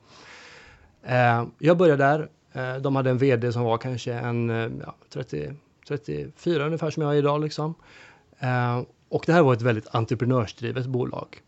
Eh, 1.02 1.45
jag 1.59 1.76
började 1.76 2.04
där. 2.04 2.28
Eh, 2.52 2.83
de 2.83 2.97
hade 2.97 3.11
en 3.11 3.18
VD 3.18 3.52
som 3.52 3.62
var 3.62 3.78
kanske 3.78 4.12
en 4.12 4.50
eh, 4.50 4.71
ja, 4.87 4.95
30, 5.11 5.52
34 5.88 6.66
ungefär 6.66 6.90
som 6.90 7.02
jag 7.02 7.12
är 7.12 7.18
idag. 7.18 7.40
Liksom. 7.40 7.75
Eh, 8.38 8.83
och 9.09 9.23
det 9.26 9.33
här 9.33 9.42
var 9.42 9.52
ett 9.52 9.62
väldigt 9.62 9.95
entreprenörsdrivet 9.95 10.87
bolag. 10.87 11.42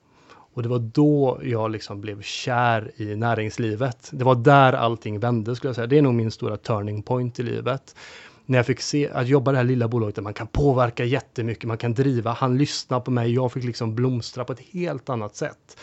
Och 0.55 0.63
det 0.63 0.69
var 0.69 0.79
då 0.79 1.41
jag 1.43 1.71
liksom 1.71 2.01
blev 2.01 2.23
kär 2.23 2.93
i 2.97 3.17
näringslivet. 3.17 4.11
Det 4.13 4.25
var 4.25 4.35
där 4.35 4.73
allting 4.73 5.19
vände 5.21 5.57
skulle 5.57 5.69
jag 5.69 5.77
säga. 5.77 5.87
Det 5.87 5.99
är 5.99 6.03
nog 6.03 6.15
min 6.15 6.31
stora 6.31 6.57
turning 6.57 7.03
point 7.03 7.41
i 7.41 7.43
livet. 7.43 7.97
När 8.47 8.59
jag 8.59 8.67
fick 8.67 8.81
se 8.81 9.11
att 9.11 9.29
jobba 9.29 9.51
i 9.51 9.53
det 9.53 9.59
här 9.59 9.65
lilla 9.65 9.89
bolaget 9.89 10.15
där 10.15 10.23
man 10.23 10.35
kan 10.35 10.47
påverka 10.47 11.05
jättemycket, 11.05 11.65
man 11.65 11.79
kan 11.79 11.95
driva. 11.95 12.33
Han 12.33 12.59
lyssnade 12.59 13.05
på 13.05 13.11
mig, 13.11 13.35
jag 13.35 13.53
fick 13.53 13.65
liksom 13.65 13.95
blomstra 13.95 14.45
på 14.45 14.53
ett 14.53 14.61
helt 14.73 15.09
annat 15.09 15.37
sätt. 15.37 15.81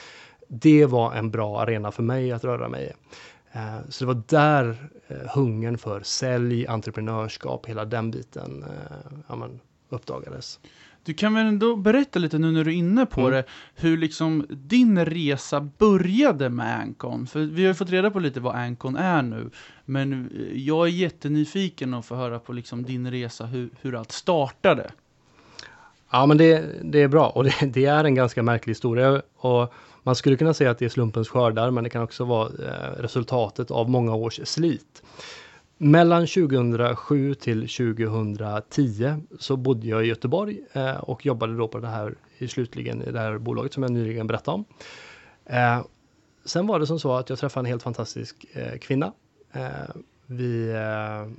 Det 0.47 0.85
var 0.85 1.13
en 1.13 1.31
bra 1.31 1.61
arena 1.61 1.91
för 1.91 2.03
mig 2.03 2.31
att 2.31 2.43
röra 2.43 2.69
mig 2.69 2.85
i. 2.85 2.91
Eh, 3.57 3.77
så 3.89 4.05
det 4.05 4.13
var 4.13 4.21
där 4.27 4.89
eh, 5.07 5.17
hungern 5.35 5.77
för 5.77 6.01
sälj, 6.01 6.67
entreprenörskap, 6.67 7.65
hela 7.65 7.85
den 7.85 8.11
biten 8.11 8.63
eh, 8.63 9.19
ja, 9.27 9.35
men, 9.35 9.59
uppdagades. 9.89 10.59
Du 11.07 11.13
kan 11.13 11.33
väl 11.33 11.45
ändå 11.45 11.75
berätta 11.75 12.19
lite 12.19 12.37
nu 12.37 12.51
när 12.51 12.63
du 12.63 12.71
är 12.71 12.75
inne 12.75 13.05
på 13.05 13.21
mm. 13.21 13.31
det, 13.31 13.43
hur 13.75 13.97
liksom 13.97 14.45
din 14.49 15.05
resa 15.05 15.61
började 15.61 16.49
med 16.49 16.79
Ancon. 16.79 17.27
För 17.27 17.39
vi 17.39 17.61
har 17.61 17.67
ju 17.67 17.73
fått 17.73 17.89
reda 17.89 18.11
på 18.11 18.19
lite 18.19 18.39
vad 18.39 18.55
Ancon 18.55 18.95
är 18.95 19.21
nu, 19.21 19.49
men 19.85 20.31
jag 20.53 20.87
är 20.87 20.91
jättenyfiken 20.91 21.93
att 21.93 22.05
få 22.05 22.15
höra 22.15 22.39
på 22.39 22.53
liksom 22.53 22.83
din 22.83 23.11
resa, 23.11 23.45
hur, 23.45 23.69
hur 23.81 23.95
allt 23.95 24.11
startade. 24.11 24.91
Ja, 26.11 26.25
men 26.25 26.37
det, 26.37 26.65
det 26.83 27.01
är 27.01 27.07
bra 27.07 27.29
och 27.29 27.43
det, 27.43 27.53
det, 27.61 27.85
är 27.85 28.03
en 28.03 28.15
ganska 28.15 28.43
märklig 28.43 28.71
historia. 28.71 29.21
Och 29.35 29.73
man 30.03 30.15
skulle 30.15 30.35
kunna 30.35 30.53
säga 30.53 30.71
att 30.71 30.79
det 30.79 30.85
är 30.85 30.89
slumpens 30.89 31.29
skördar, 31.29 31.71
men 31.71 31.83
det 31.83 31.89
kan 31.89 32.03
också 32.03 32.25
vara 32.25 32.47
eh, 32.47 33.01
resultatet 33.01 33.71
av 33.71 33.89
många 33.89 34.15
års 34.15 34.39
slit. 34.43 35.03
Mellan 35.79 36.27
2007 36.27 37.33
till 37.33 37.67
2010 37.67 39.15
så 39.39 39.57
bodde 39.57 39.87
jag 39.87 40.05
i 40.05 40.07
Göteborg 40.07 40.59
eh, 40.73 40.95
och 40.95 41.25
jobbade 41.25 41.57
då 41.57 41.67
på 41.67 41.79
det 41.79 41.87
här, 41.87 42.15
slutligen 42.47 43.01
i 43.03 43.11
det 43.11 43.19
här 43.19 43.37
bolaget 43.37 43.73
som 43.73 43.83
jag 43.83 43.91
nyligen 43.91 44.27
berättade 44.27 44.55
om. 44.55 44.65
Eh, 45.45 45.85
sen 46.45 46.67
var 46.67 46.79
det 46.79 46.87
som 46.87 46.99
så 46.99 47.13
att 47.13 47.29
jag 47.29 47.39
träffade 47.39 47.61
en 47.61 47.65
helt 47.65 47.83
fantastisk 47.83 48.45
eh, 48.53 48.77
kvinna. 48.77 49.13
Vi, 50.25 50.73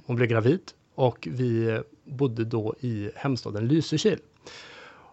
hon 0.07 0.16
blev 0.16 0.28
gravid 0.28 0.61
och 0.95 1.28
vi 1.30 1.80
bodde 2.04 2.45
då 2.45 2.75
i 2.80 3.11
hemstaden 3.14 3.68
Lysekil. 3.68 4.18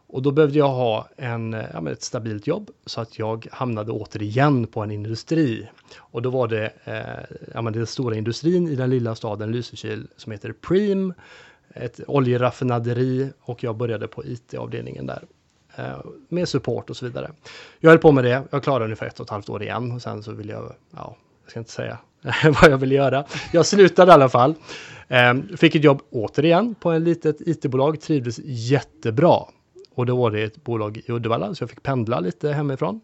Och 0.07 0.21
då 0.21 0.31
behövde 0.31 0.57
jag 0.57 0.69
ha 0.69 1.07
en, 1.17 1.53
ja, 1.73 1.91
ett 1.91 2.03
stabilt 2.03 2.47
jobb 2.47 2.71
så 2.85 3.01
att 3.01 3.19
jag 3.19 3.47
hamnade 3.51 3.91
återigen 3.91 4.67
på 4.67 4.83
en 4.83 4.91
industri. 4.91 5.69
Och 5.97 6.21
då 6.21 6.29
var 6.29 6.47
det 6.47 6.73
eh, 6.83 7.37
ja, 7.53 7.61
den 7.61 7.87
stora 7.87 8.15
industrin 8.15 8.67
i 8.67 8.75
den 8.75 8.89
lilla 8.89 9.15
staden 9.15 9.51
Lysekil 9.51 10.07
som 10.17 10.31
heter 10.31 10.51
Preem, 10.51 11.13
ett 11.69 11.99
oljeraffinaderi 12.07 13.29
och 13.41 13.63
jag 13.63 13.77
började 13.77 14.07
på 14.07 14.25
IT-avdelningen 14.25 15.05
där 15.05 15.23
eh, 15.75 15.99
med 16.29 16.49
support 16.49 16.89
och 16.89 16.97
så 16.97 17.05
vidare. 17.05 17.31
Jag 17.79 17.89
höll 17.89 17.99
på 17.99 18.11
med 18.11 18.23
det, 18.23 18.43
jag 18.49 18.63
klarade 18.63 18.85
ungefär 18.85 19.05
ett 19.05 19.19
och 19.19 19.25
ett 19.25 19.29
halvt 19.29 19.49
år 19.49 19.63
igen 19.63 19.91
och 19.91 20.01
sen 20.01 20.23
så 20.23 20.31
ville 20.31 20.53
jag, 20.53 20.73
ja, 20.91 21.15
jag 21.43 21.49
ska 21.49 21.59
inte 21.59 21.71
säga 21.71 21.97
vad 22.61 22.71
jag 22.71 22.77
ville 22.77 22.95
göra. 22.95 23.25
Jag 23.53 23.65
slutade 23.65 24.11
i 24.11 24.13
alla 24.13 24.29
fall. 24.29 24.55
Eh, 25.07 25.33
fick 25.57 25.75
ett 25.75 25.83
jobb 25.83 26.01
återigen 26.11 26.75
på 26.75 26.91
ett 26.91 27.01
litet 27.01 27.41
IT-bolag, 27.41 28.01
trivdes 28.01 28.39
jättebra. 28.43 29.39
Och 29.95 30.05
då 30.05 30.15
var 30.15 30.31
det 30.31 30.43
ett 30.43 30.63
bolag 30.63 30.97
i 30.97 31.11
Uddevalla, 31.11 31.55
så 31.55 31.63
jag 31.63 31.69
fick 31.69 31.83
pendla 31.83 32.19
lite 32.19 32.53
hemifrån. 32.53 33.01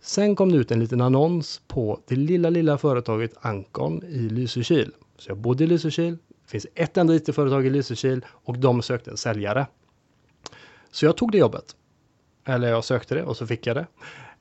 Sen 0.00 0.36
kom 0.36 0.52
det 0.52 0.58
ut 0.58 0.70
en 0.70 0.80
liten 0.80 1.00
annons 1.00 1.60
på 1.68 2.00
det 2.06 2.16
lilla, 2.16 2.50
lilla 2.50 2.78
företaget 2.78 3.32
Ankon 3.40 4.02
i 4.04 4.18
Lysekil. 4.18 4.92
Så 5.18 5.30
jag 5.30 5.38
bodde 5.38 5.64
i 5.64 5.66
Lysekil, 5.66 6.18
det 6.28 6.50
finns 6.50 6.66
ett 6.74 6.96
enda 6.96 7.14
IT-företag 7.14 7.66
i 7.66 7.70
Lysekil 7.70 8.24
och 8.28 8.58
de 8.58 8.82
sökte 8.82 9.10
en 9.10 9.16
säljare. 9.16 9.66
Så 10.90 11.06
jag 11.06 11.16
tog 11.16 11.32
det 11.32 11.38
jobbet. 11.38 11.76
Eller 12.44 12.68
jag 12.68 12.84
sökte 12.84 13.14
det 13.14 13.22
och 13.22 13.36
så 13.36 13.46
fick 13.46 13.66
jag 13.66 13.76
det. 13.76 13.86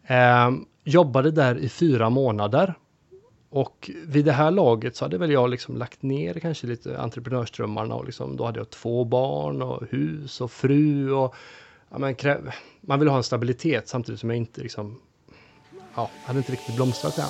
Ehm, 0.03 0.65
jobbade 0.83 1.31
där 1.31 1.57
i 1.57 1.69
fyra 1.69 2.09
månader 2.09 2.73
och 3.50 3.91
vid 4.08 4.25
det 4.25 4.32
här 4.32 4.51
laget 4.51 4.96
så 4.96 5.06
hade 5.06 5.18
väl 5.18 5.32
jag 5.32 5.50
liksom 5.50 5.77
lagt 5.77 6.01
ner 6.01 6.34
kanske 6.34 6.68
lite 6.68 7.00
entreprenörsdrömmarna 7.00 7.96
och 7.96 8.06
liksom, 8.06 8.38
då 8.38 8.46
hade 8.46 8.60
jag 8.60 8.70
två 8.70 9.06
barn 9.06 9.62
och 9.62 9.84
hus 9.89 10.41
och 10.41 10.51
fru 10.51 11.12
och 11.12 11.36
ja, 11.89 11.98
men, 11.98 12.15
man 12.82 13.00
vill 13.00 13.08
ha 13.08 13.18
en 13.18 13.24
stabilitet 13.24 13.88
samtidigt 13.88 14.20
som 14.20 14.29
jag 14.29 14.38
inte 14.38 14.62
liksom, 14.62 15.00
ja, 15.96 16.10
hade 16.25 16.39
inte 16.39 16.51
riktigt 16.51 16.75
blomstrat 16.75 17.18
än. 17.18 17.25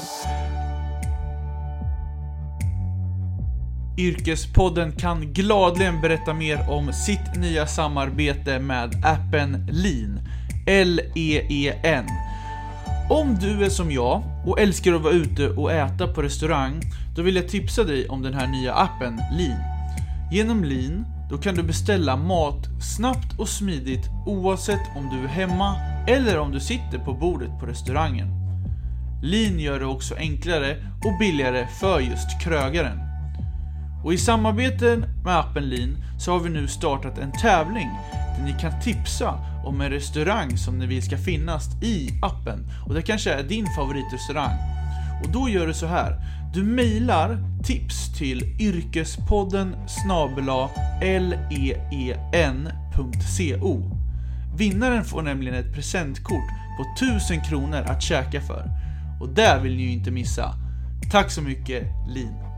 Yrkespodden 3.97 4.91
kan 4.91 5.33
gladligen 5.33 6.01
berätta 6.01 6.33
mer 6.33 6.69
om 6.69 6.93
sitt 6.93 7.35
nya 7.37 7.67
samarbete 7.67 8.59
med 8.59 9.05
appen 9.05 9.67
Lean, 9.71 10.19
L-E-E-N 10.67 12.05
om 13.09 13.37
du 13.39 13.65
är 13.65 13.69
som 13.69 13.91
jag 13.91 14.23
och 14.45 14.59
älskar 14.59 14.93
att 14.93 15.01
vara 15.01 15.13
ute 15.13 15.49
och 15.49 15.71
äta 15.71 16.07
på 16.07 16.21
restaurang, 16.21 16.81
då 17.15 17.21
vill 17.21 17.35
jag 17.35 17.47
tipsa 17.47 17.83
dig 17.83 18.09
om 18.09 18.21
den 18.21 18.33
här 18.33 18.47
nya 18.47 18.73
appen 18.73 19.21
Lean. 19.31 19.59
Genom 20.31 20.63
Lean, 20.63 21.05
då 21.29 21.37
kan 21.37 21.55
du 21.55 21.63
beställa 21.63 22.15
mat 22.15 22.67
snabbt 22.95 23.39
och 23.39 23.49
smidigt 23.49 24.09
oavsett 24.25 24.81
om 24.95 25.09
du 25.09 25.23
är 25.23 25.27
hemma 25.27 25.75
eller 26.07 26.39
om 26.39 26.51
du 26.51 26.59
sitter 26.59 26.99
på 27.05 27.13
bordet 27.13 27.59
på 27.59 27.65
restaurangen. 27.65 28.27
Lean 29.23 29.59
gör 29.59 29.79
det 29.79 29.85
också 29.85 30.15
enklare 30.15 30.77
och 31.05 31.19
billigare 31.19 31.67
för 31.79 31.99
just 31.99 32.41
krögaren. 32.41 33.08
Och 34.03 34.13
i 34.13 34.17
samarbete 34.17 35.03
med 35.23 35.39
appen 35.39 35.69
Lean 35.69 35.97
så 36.19 36.31
har 36.31 36.39
vi 36.39 36.49
nu 36.49 36.67
startat 36.67 37.17
en 37.17 37.31
tävling 37.31 37.89
där 38.37 38.43
ni 38.45 38.53
kan 38.59 38.81
tipsa 38.81 39.39
om 39.65 39.81
en 39.81 39.89
restaurang 39.89 40.57
som 40.57 40.77
ni 40.79 40.85
vill 40.85 41.03
ska 41.03 41.17
finnas 41.17 41.83
i 41.83 42.09
appen. 42.21 42.67
Och 42.87 42.93
det 42.93 43.01
kanske 43.01 43.33
är 43.33 43.43
din 43.43 43.65
favoritrestaurang. 43.75 44.57
Och 45.23 45.29
då 45.29 45.49
gör 45.49 45.67
du 45.67 45.73
så 45.73 45.85
här. 45.85 46.21
Du 46.53 46.63
mejlar 46.63 47.37
tips 47.63 48.17
till 48.17 48.55
yrkespodden 48.59 49.75
snabela 49.87 50.69
leen.co. 52.21 53.81
Vinnaren 54.57 55.05
får 55.05 55.21
nämligen 55.21 55.59
ett 55.59 55.73
presentkort 55.73 56.49
på 56.77 56.85
1000 57.05 57.41
kronor 57.41 57.81
att 57.87 58.01
käka 58.01 58.41
för. 58.41 58.69
Och 59.21 59.29
det 59.29 59.59
vill 59.63 59.75
ni 59.75 59.83
ju 59.83 59.91
inte 59.91 60.11
missa. 60.11 60.53
Tack 61.11 61.31
så 61.31 61.41
mycket, 61.41 61.83
Lin 62.07 62.48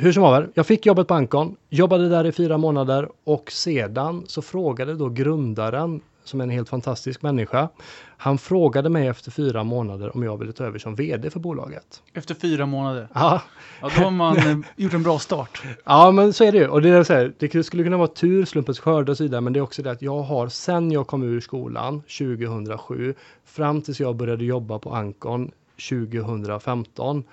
hur 0.00 0.12
som 0.12 0.22
haver, 0.22 0.50
jag 0.54 0.66
fick 0.66 0.86
jobbet 0.86 1.08
på 1.08 1.14
Ancon, 1.14 1.56
jobbade 1.68 2.08
där 2.08 2.26
i 2.26 2.32
fyra 2.32 2.58
månader 2.58 3.08
och 3.24 3.52
sedan 3.52 4.24
så 4.26 4.42
frågade 4.42 4.94
då 4.94 5.08
grundaren, 5.08 6.00
som 6.28 6.40
är 6.40 6.44
en 6.44 6.50
helt 6.50 6.68
fantastisk 6.68 7.22
människa, 7.22 7.68
han 8.16 8.38
frågade 8.38 8.88
mig 8.88 9.06
efter 9.06 9.30
fyra 9.30 9.64
månader 9.64 10.16
om 10.16 10.22
jag 10.22 10.38
ville 10.38 10.52
ta 10.52 10.64
över 10.64 10.78
som 10.78 10.94
vd 10.94 11.30
för 11.30 11.40
bolaget. 11.40 12.02
Efter 12.14 12.34
fyra 12.34 12.66
månader? 12.66 13.08
Ja, 13.12 13.42
Ja, 13.80 13.90
då 13.96 14.02
har 14.04 14.10
man 14.10 14.36
eh, 14.36 14.58
gjort 14.76 14.94
en 14.94 15.02
bra 15.02 15.18
start. 15.18 15.62
ja 15.84 16.10
men 16.10 16.32
så 16.32 16.44
är 16.44 16.52
det 16.52 16.58
ju. 16.58 16.68
Och 16.68 16.82
det, 16.82 16.88
är 16.88 17.04
så 17.04 17.12
här, 17.12 17.32
det 17.38 17.64
skulle 17.64 17.84
kunna 17.84 17.96
vara 17.96 18.08
tur, 18.08 18.44
slumpens 18.44 18.80
skörd 18.80 19.08
och 19.08 19.16
så 19.16 19.22
vidare, 19.22 19.40
men 19.40 19.52
det 19.52 19.58
är 19.58 19.62
också 19.62 19.82
det 19.82 19.90
att 19.90 20.02
jag 20.02 20.22
har 20.22 20.48
sen 20.48 20.92
jag 20.92 21.06
kom 21.06 21.22
ur 21.22 21.40
skolan 21.40 22.00
2007 22.00 23.14
fram 23.44 23.82
tills 23.82 24.00
jag 24.00 24.16
började 24.16 24.44
jobba 24.44 24.78
på 24.78 24.94
Ancon 24.94 25.50
2015 25.88 27.24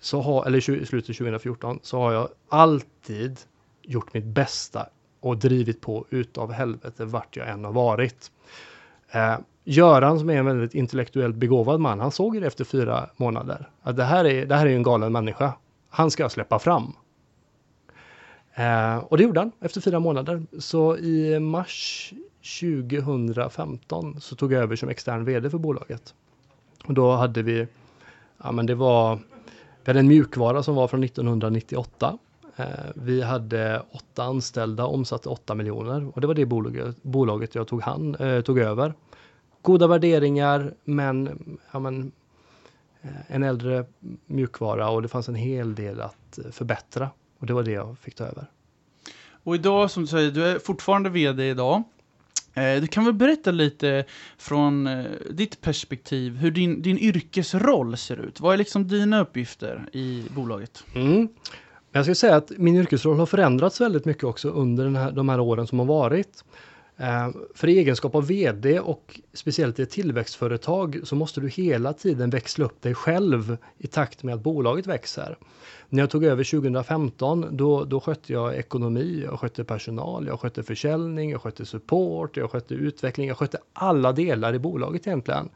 så 0.00 0.20
har, 0.20 0.46
eller 0.46 0.60
slutet 0.60 1.16
2014, 1.16 1.78
så 1.82 1.98
har 1.98 2.12
jag 2.12 2.28
alltid 2.48 3.38
gjort 3.82 4.14
mitt 4.14 4.24
bästa 4.24 4.86
och 5.20 5.36
drivit 5.36 5.80
på 5.80 6.06
utav 6.10 6.52
helvete 6.52 7.04
vart 7.04 7.36
jag 7.36 7.48
än 7.48 7.64
har 7.64 7.72
varit. 7.72 8.30
Eh, 9.10 9.38
Göran 9.64 10.18
som 10.18 10.30
är 10.30 10.36
en 10.36 10.44
väldigt 10.46 10.74
intellektuellt 10.74 11.36
begåvad 11.36 11.80
man, 11.80 12.00
han 12.00 12.10
såg 12.10 12.40
det 12.40 12.46
efter 12.46 12.64
fyra 12.64 13.10
månader. 13.16 13.70
Att 13.82 13.96
det 13.96 14.04
här 14.04 14.24
är, 14.24 14.46
det 14.46 14.54
här 14.54 14.66
är 14.66 14.70
en 14.70 14.82
galen 14.82 15.12
människa. 15.12 15.52
Han 15.88 16.10
ska 16.10 16.22
jag 16.22 16.32
släppa 16.32 16.58
fram. 16.58 16.92
Eh, 18.54 18.96
och 18.96 19.16
det 19.16 19.22
gjorde 19.22 19.40
han 19.40 19.52
efter 19.60 19.80
fyra 19.80 20.00
månader. 20.00 20.42
Så 20.58 20.96
i 20.96 21.40
mars 21.40 22.12
2015 22.60 24.20
så 24.20 24.36
tog 24.36 24.52
jag 24.52 24.62
över 24.62 24.76
som 24.76 24.88
extern 24.88 25.24
vd 25.24 25.50
för 25.50 25.58
bolaget. 25.58 26.14
Och 26.84 26.94
då 26.94 27.12
hade 27.12 27.42
vi, 27.42 27.66
ja 28.42 28.52
men 28.52 28.66
det 28.66 28.74
var, 28.74 29.16
vi 29.84 29.90
hade 29.90 30.00
en 30.00 30.08
mjukvara 30.08 30.62
som 30.62 30.74
var 30.74 30.88
från 30.88 31.04
1998. 31.04 32.18
Eh, 32.58 32.66
vi 32.94 33.22
hade 33.22 33.82
åtta 33.90 34.22
anställda, 34.22 34.86
omsatte 34.86 35.28
8 35.28 35.54
miljoner 35.54 36.10
och 36.14 36.20
det 36.20 36.26
var 36.26 36.34
det 36.34 36.46
bolaget, 36.46 37.02
bolaget 37.02 37.54
jag 37.54 37.68
tog, 37.68 37.82
hand, 37.82 38.20
eh, 38.20 38.40
tog 38.40 38.58
över. 38.58 38.94
Goda 39.62 39.86
värderingar 39.86 40.74
men, 40.84 41.38
ja 41.70 41.78
men 41.78 42.12
eh, 43.02 43.10
en 43.26 43.42
äldre 43.42 43.84
mjukvara 44.26 44.90
och 44.90 45.02
det 45.02 45.08
fanns 45.08 45.28
en 45.28 45.34
hel 45.34 45.74
del 45.74 46.00
att 46.00 46.38
förbättra. 46.52 47.10
Och 47.38 47.46
det 47.46 47.52
var 47.52 47.62
det 47.62 47.70
jag 47.70 47.98
fick 47.98 48.14
ta 48.14 48.24
över. 48.24 48.46
Och 49.44 49.54
idag, 49.54 49.90
som 49.90 50.02
du 50.02 50.06
säger, 50.06 50.30
du 50.30 50.44
är 50.44 50.58
fortfarande 50.58 51.10
vd 51.10 51.50
idag. 51.50 51.82
Du 52.80 52.86
kan 52.86 53.04
väl 53.04 53.14
berätta 53.14 53.50
lite 53.50 54.04
från 54.38 55.04
ditt 55.30 55.60
perspektiv 55.60 56.36
hur 56.36 56.50
din, 56.50 56.82
din 56.82 56.98
yrkesroll 56.98 57.96
ser 57.96 58.16
ut? 58.16 58.40
Vad 58.40 58.52
är 58.54 58.56
liksom 58.56 58.88
dina 58.88 59.20
uppgifter 59.20 59.88
i 59.92 60.26
bolaget? 60.34 60.84
Mm. 60.94 61.28
Men 61.90 61.98
jag 61.98 62.04
skulle 62.04 62.14
säga 62.14 62.36
att 62.36 62.52
min 62.56 62.76
yrkesroll 62.76 63.18
har 63.18 63.26
förändrats 63.26 63.80
väldigt 63.80 64.04
mycket 64.04 64.24
också 64.24 64.50
under 64.50 64.84
den 64.84 64.96
här, 64.96 65.12
de 65.12 65.28
här 65.28 65.40
åren 65.40 65.66
som 65.66 65.78
har 65.78 65.86
varit. 65.86 66.44
Eh, 66.96 67.28
för 67.54 67.68
i 67.68 67.78
egenskap 67.78 68.14
av 68.14 68.26
vd 68.26 68.80
och 68.80 69.20
speciellt 69.32 69.78
i 69.78 69.82
ett 69.82 69.90
tillväxtföretag 69.90 71.00
så 71.04 71.14
måste 71.14 71.40
du 71.40 71.48
hela 71.48 71.92
tiden 71.92 72.30
växla 72.30 72.64
upp 72.64 72.82
dig 72.82 72.94
själv 72.94 73.56
i 73.78 73.86
takt 73.86 74.22
med 74.22 74.34
att 74.34 74.40
bolaget 74.40 74.86
växer. 74.86 75.38
När 75.88 76.02
jag 76.02 76.10
tog 76.10 76.24
över 76.24 76.44
2015 76.44 77.46
då, 77.50 77.84
då 77.84 78.00
skötte 78.00 78.32
jag 78.32 78.56
ekonomi, 78.56 79.22
jag 79.24 79.40
skötte 79.40 79.64
personal, 79.64 80.26
jag 80.26 80.40
skötte 80.40 80.62
försäljning, 80.62 81.30
jag 81.30 81.42
skötte 81.42 81.66
support, 81.66 82.36
jag 82.36 82.50
skötte 82.50 82.74
utveckling, 82.74 83.28
jag 83.28 83.38
skötte 83.38 83.58
alla 83.72 84.12
delar 84.12 84.54
i 84.54 84.58
bolaget 84.58 85.06
egentligen. 85.06 85.48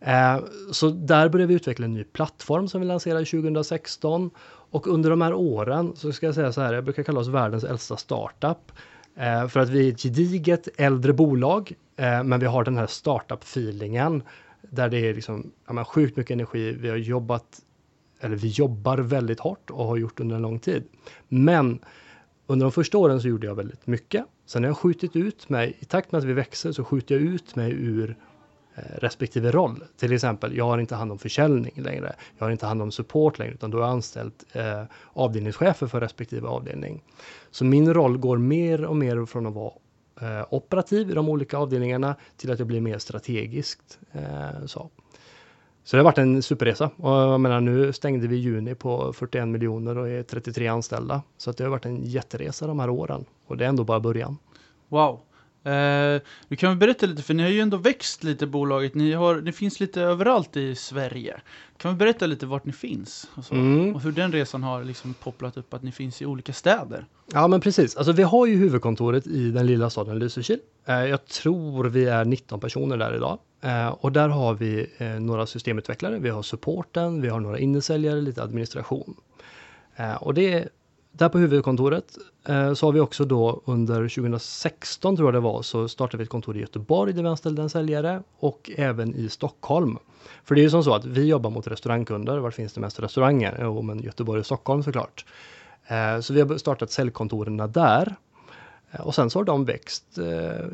Eh, 0.00 0.38
så 0.72 0.90
där 0.90 1.28
började 1.28 1.48
vi 1.48 1.54
utveckla 1.54 1.84
en 1.84 1.94
ny 1.94 2.04
plattform 2.04 2.68
som 2.68 2.80
vi 2.80 2.86
lanserade 2.86 3.24
2016. 3.24 4.30
Och 4.70 4.86
under 4.86 5.10
de 5.10 5.20
här 5.20 5.34
åren 5.34 5.92
så 5.96 6.12
ska 6.12 6.26
jag 6.26 6.34
säga 6.34 6.52
så 6.52 6.60
här, 6.60 6.74
jag 6.74 6.84
brukar 6.84 7.02
kalla 7.02 7.20
oss 7.20 7.28
världens 7.28 7.64
äldsta 7.64 7.96
startup. 7.96 8.72
Eh, 9.16 9.48
för 9.48 9.60
att 9.60 9.68
vi 9.68 9.88
är 9.88 9.92
ett 9.92 10.02
gediget 10.02 10.68
äldre 10.76 11.12
bolag, 11.12 11.72
eh, 11.96 12.22
men 12.22 12.40
vi 12.40 12.46
har 12.46 12.64
den 12.64 12.76
här 12.76 12.86
startup-feelingen. 12.86 14.22
Där 14.70 14.88
det 14.88 14.98
är 14.98 15.14
liksom, 15.14 15.52
ja, 15.66 15.72
men 15.72 15.84
sjukt 15.84 16.16
mycket 16.16 16.30
energi. 16.34 16.72
Vi 16.72 16.88
har 16.88 16.96
jobbat, 16.96 17.60
eller 18.20 18.36
vi 18.36 18.48
jobbar 18.48 18.98
väldigt 18.98 19.40
hårt 19.40 19.70
och 19.70 19.84
har 19.84 19.96
gjort 19.96 20.20
under 20.20 20.36
en 20.36 20.42
lång 20.42 20.58
tid. 20.58 20.84
Men 21.28 21.78
under 22.46 22.64
de 22.66 22.72
första 22.72 22.98
åren 22.98 23.20
så 23.20 23.28
gjorde 23.28 23.46
jag 23.46 23.54
väldigt 23.54 23.86
mycket. 23.86 24.24
Sen 24.46 24.62
har 24.62 24.70
jag 24.70 24.76
skjutit 24.76 25.16
ut 25.16 25.48
mig, 25.48 25.76
i 25.80 25.84
takt 25.84 26.12
med 26.12 26.18
att 26.18 26.24
vi 26.24 26.32
växer 26.32 26.72
så 26.72 26.84
skjuter 26.84 27.14
jag 27.14 27.22
ut 27.24 27.56
mig 27.56 27.72
ur 27.72 28.16
Eh, 28.78 28.98
respektive 28.98 29.50
roll. 29.50 29.84
Till 29.96 30.12
exempel, 30.12 30.56
jag 30.56 30.64
har 30.64 30.78
inte 30.78 30.94
hand 30.94 31.12
om 31.12 31.18
försäljning 31.18 31.72
längre. 31.76 32.14
Jag 32.38 32.46
har 32.46 32.50
inte 32.50 32.66
hand 32.66 32.82
om 32.82 32.92
support 32.92 33.38
längre, 33.38 33.54
utan 33.54 33.70
då 33.70 33.78
har 33.78 33.84
jag 33.84 33.90
anställt 33.90 34.44
eh, 34.52 34.82
avdelningschefer 35.12 35.86
för 35.86 36.00
respektive 36.00 36.48
avdelning. 36.48 37.02
Så 37.50 37.64
min 37.64 37.94
roll 37.94 38.18
går 38.18 38.38
mer 38.38 38.84
och 38.84 38.96
mer 38.96 39.26
från 39.26 39.46
att 39.46 39.54
vara 39.54 39.72
eh, 40.20 40.46
operativ 40.50 41.10
i 41.10 41.14
de 41.14 41.28
olika 41.28 41.58
avdelningarna 41.58 42.16
till 42.36 42.50
att 42.50 42.58
jag 42.58 42.68
blir 42.68 42.80
mer 42.80 42.98
strategiskt. 42.98 43.98
Eh, 44.12 44.66
så. 44.66 44.90
så 45.84 45.96
det 45.96 46.00
har 46.00 46.04
varit 46.04 46.18
en 46.18 46.42
superresa. 46.42 46.90
Och 46.96 47.10
jag 47.10 47.40
menar, 47.40 47.60
nu 47.60 47.92
stängde 47.92 48.26
vi 48.26 48.36
i 48.36 48.40
juni 48.40 48.74
på 48.74 49.12
41 49.12 49.48
miljoner 49.48 49.98
och 49.98 50.08
är 50.08 50.22
33 50.22 50.66
anställda. 50.66 51.22
Så 51.36 51.50
att 51.50 51.56
det 51.56 51.64
har 51.64 51.70
varit 51.70 51.86
en 51.86 52.04
jätteresa 52.04 52.66
de 52.66 52.80
här 52.80 52.90
åren. 52.90 53.24
Och 53.46 53.56
det 53.56 53.64
är 53.64 53.68
ändå 53.68 53.84
bara 53.84 54.00
början. 54.00 54.36
Wow. 54.88 55.20
Eh, 55.68 56.20
du 56.48 56.56
kan 56.56 56.68
väl 56.70 56.78
berätta 56.78 57.06
lite, 57.06 57.22
för 57.22 57.34
ni 57.34 57.42
har 57.42 57.50
ju 57.50 57.60
ändå 57.60 57.76
växt 57.76 58.24
lite 58.24 58.46
bolaget. 58.46 58.94
Ni, 58.94 59.12
har, 59.12 59.40
ni 59.40 59.52
finns 59.52 59.80
lite 59.80 60.02
överallt 60.02 60.56
i 60.56 60.74
Sverige. 60.74 61.40
Kan 61.76 61.90
vi 61.90 61.98
berätta 61.98 62.26
lite 62.26 62.46
vart 62.46 62.64
ni 62.64 62.72
finns? 62.72 63.30
Och, 63.34 63.44
så? 63.44 63.54
Mm. 63.54 63.94
och 63.94 64.00
hur 64.00 64.12
den 64.12 64.32
resan 64.32 64.62
har 64.62 64.84
liksom 64.84 65.14
popplat 65.14 65.56
upp 65.56 65.74
att 65.74 65.82
ni 65.82 65.92
finns 65.92 66.22
i 66.22 66.26
olika 66.26 66.52
städer. 66.52 67.06
Ja 67.32 67.48
men 67.48 67.60
precis, 67.60 67.96
alltså 67.96 68.12
vi 68.12 68.22
har 68.22 68.46
ju 68.46 68.56
huvudkontoret 68.56 69.26
i 69.26 69.50
den 69.50 69.66
lilla 69.66 69.90
staden 69.90 70.18
Lysekil. 70.18 70.58
Eh, 70.86 71.04
jag 71.04 71.26
tror 71.26 71.84
vi 71.84 72.04
är 72.04 72.24
19 72.24 72.60
personer 72.60 72.96
där 72.96 73.16
idag. 73.16 73.38
Eh, 73.60 73.88
och 73.88 74.12
där 74.12 74.28
har 74.28 74.54
vi 74.54 74.86
eh, 74.98 75.08
några 75.08 75.46
systemutvecklare, 75.46 76.18
vi 76.18 76.28
har 76.28 76.42
supporten, 76.42 77.22
vi 77.22 77.28
har 77.28 77.40
några 77.40 77.58
innesäljare, 77.58 78.20
lite 78.20 78.42
administration. 78.42 79.16
Eh, 79.96 80.14
och 80.14 80.34
det 80.34 80.68
där 81.18 81.28
på 81.28 81.38
huvudkontoret 81.38 82.18
eh, 82.48 82.74
så 82.74 82.86
har 82.86 82.92
vi 82.92 83.00
också 83.00 83.24
då 83.24 83.62
under 83.64 84.08
2016 84.08 85.16
tror 85.16 85.26
jag 85.28 85.34
det 85.34 85.40
var 85.40 85.62
så 85.62 85.88
startade 85.88 86.16
vi 86.18 86.22
ett 86.24 86.30
kontor 86.30 86.56
i 86.56 86.60
Göteborg 86.60 87.12
där 87.12 87.22
vi 87.22 87.28
anställde 87.28 87.62
en 87.62 87.70
säljare 87.70 88.22
och 88.38 88.70
även 88.76 89.14
i 89.14 89.28
Stockholm. 89.28 89.98
För 90.44 90.54
det 90.54 90.60
är 90.60 90.62
ju 90.62 90.70
som 90.70 90.84
så 90.84 90.94
att 90.94 91.04
vi 91.04 91.26
jobbar 91.26 91.50
mot 91.50 91.66
restaurangkunder. 91.66 92.38
Var 92.38 92.50
finns 92.50 92.72
det 92.72 92.80
mest 92.80 93.00
restauranger? 93.00 93.58
Jo, 93.62 93.82
men 93.82 93.98
Göteborg 94.02 94.40
och 94.40 94.46
Stockholm 94.46 94.82
såklart. 94.82 95.24
Eh, 95.86 96.20
Så 96.20 96.32
vi 96.34 96.40
har 96.40 96.56
startat 96.58 96.90
säljkontoren 96.90 97.56
där. 97.72 98.16
Eh, 98.90 99.00
Och 99.00 99.14
sen 99.14 99.30
så 99.30 99.38
har 99.38 99.44
de 99.44 99.64
växt 99.64 100.18
eh, 100.18 100.26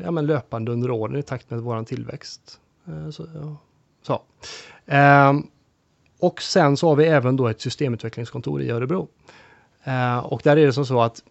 ja, 0.03 0.11
men 0.11 0.25
löpande 0.25 0.71
under 0.71 0.91
åren 0.91 1.15
i 1.15 1.23
takt 1.23 1.49
med 1.49 1.59
våran 1.61 1.85
tillväxt. 1.85 2.59
Eh, 2.87 3.09
Så, 3.09 3.25
ja. 3.35 3.57
så. 4.03 4.21
Eh, 4.93 5.33
och 6.19 6.41
sen 6.41 6.77
så 6.77 6.89
har 6.89 6.95
vi 6.95 7.05
även 7.05 7.35
då 7.35 7.47
ett 7.47 7.61
systemutvecklingskontor 7.61 8.61
i 8.61 8.69
Örebro. 8.71 9.07
Eh, 9.85 10.17
Och 10.17 10.41
där 10.43 10.57
är 10.57 10.65
det 10.65 10.73
som 10.73 10.85
så 10.85 11.01
att 11.01 11.23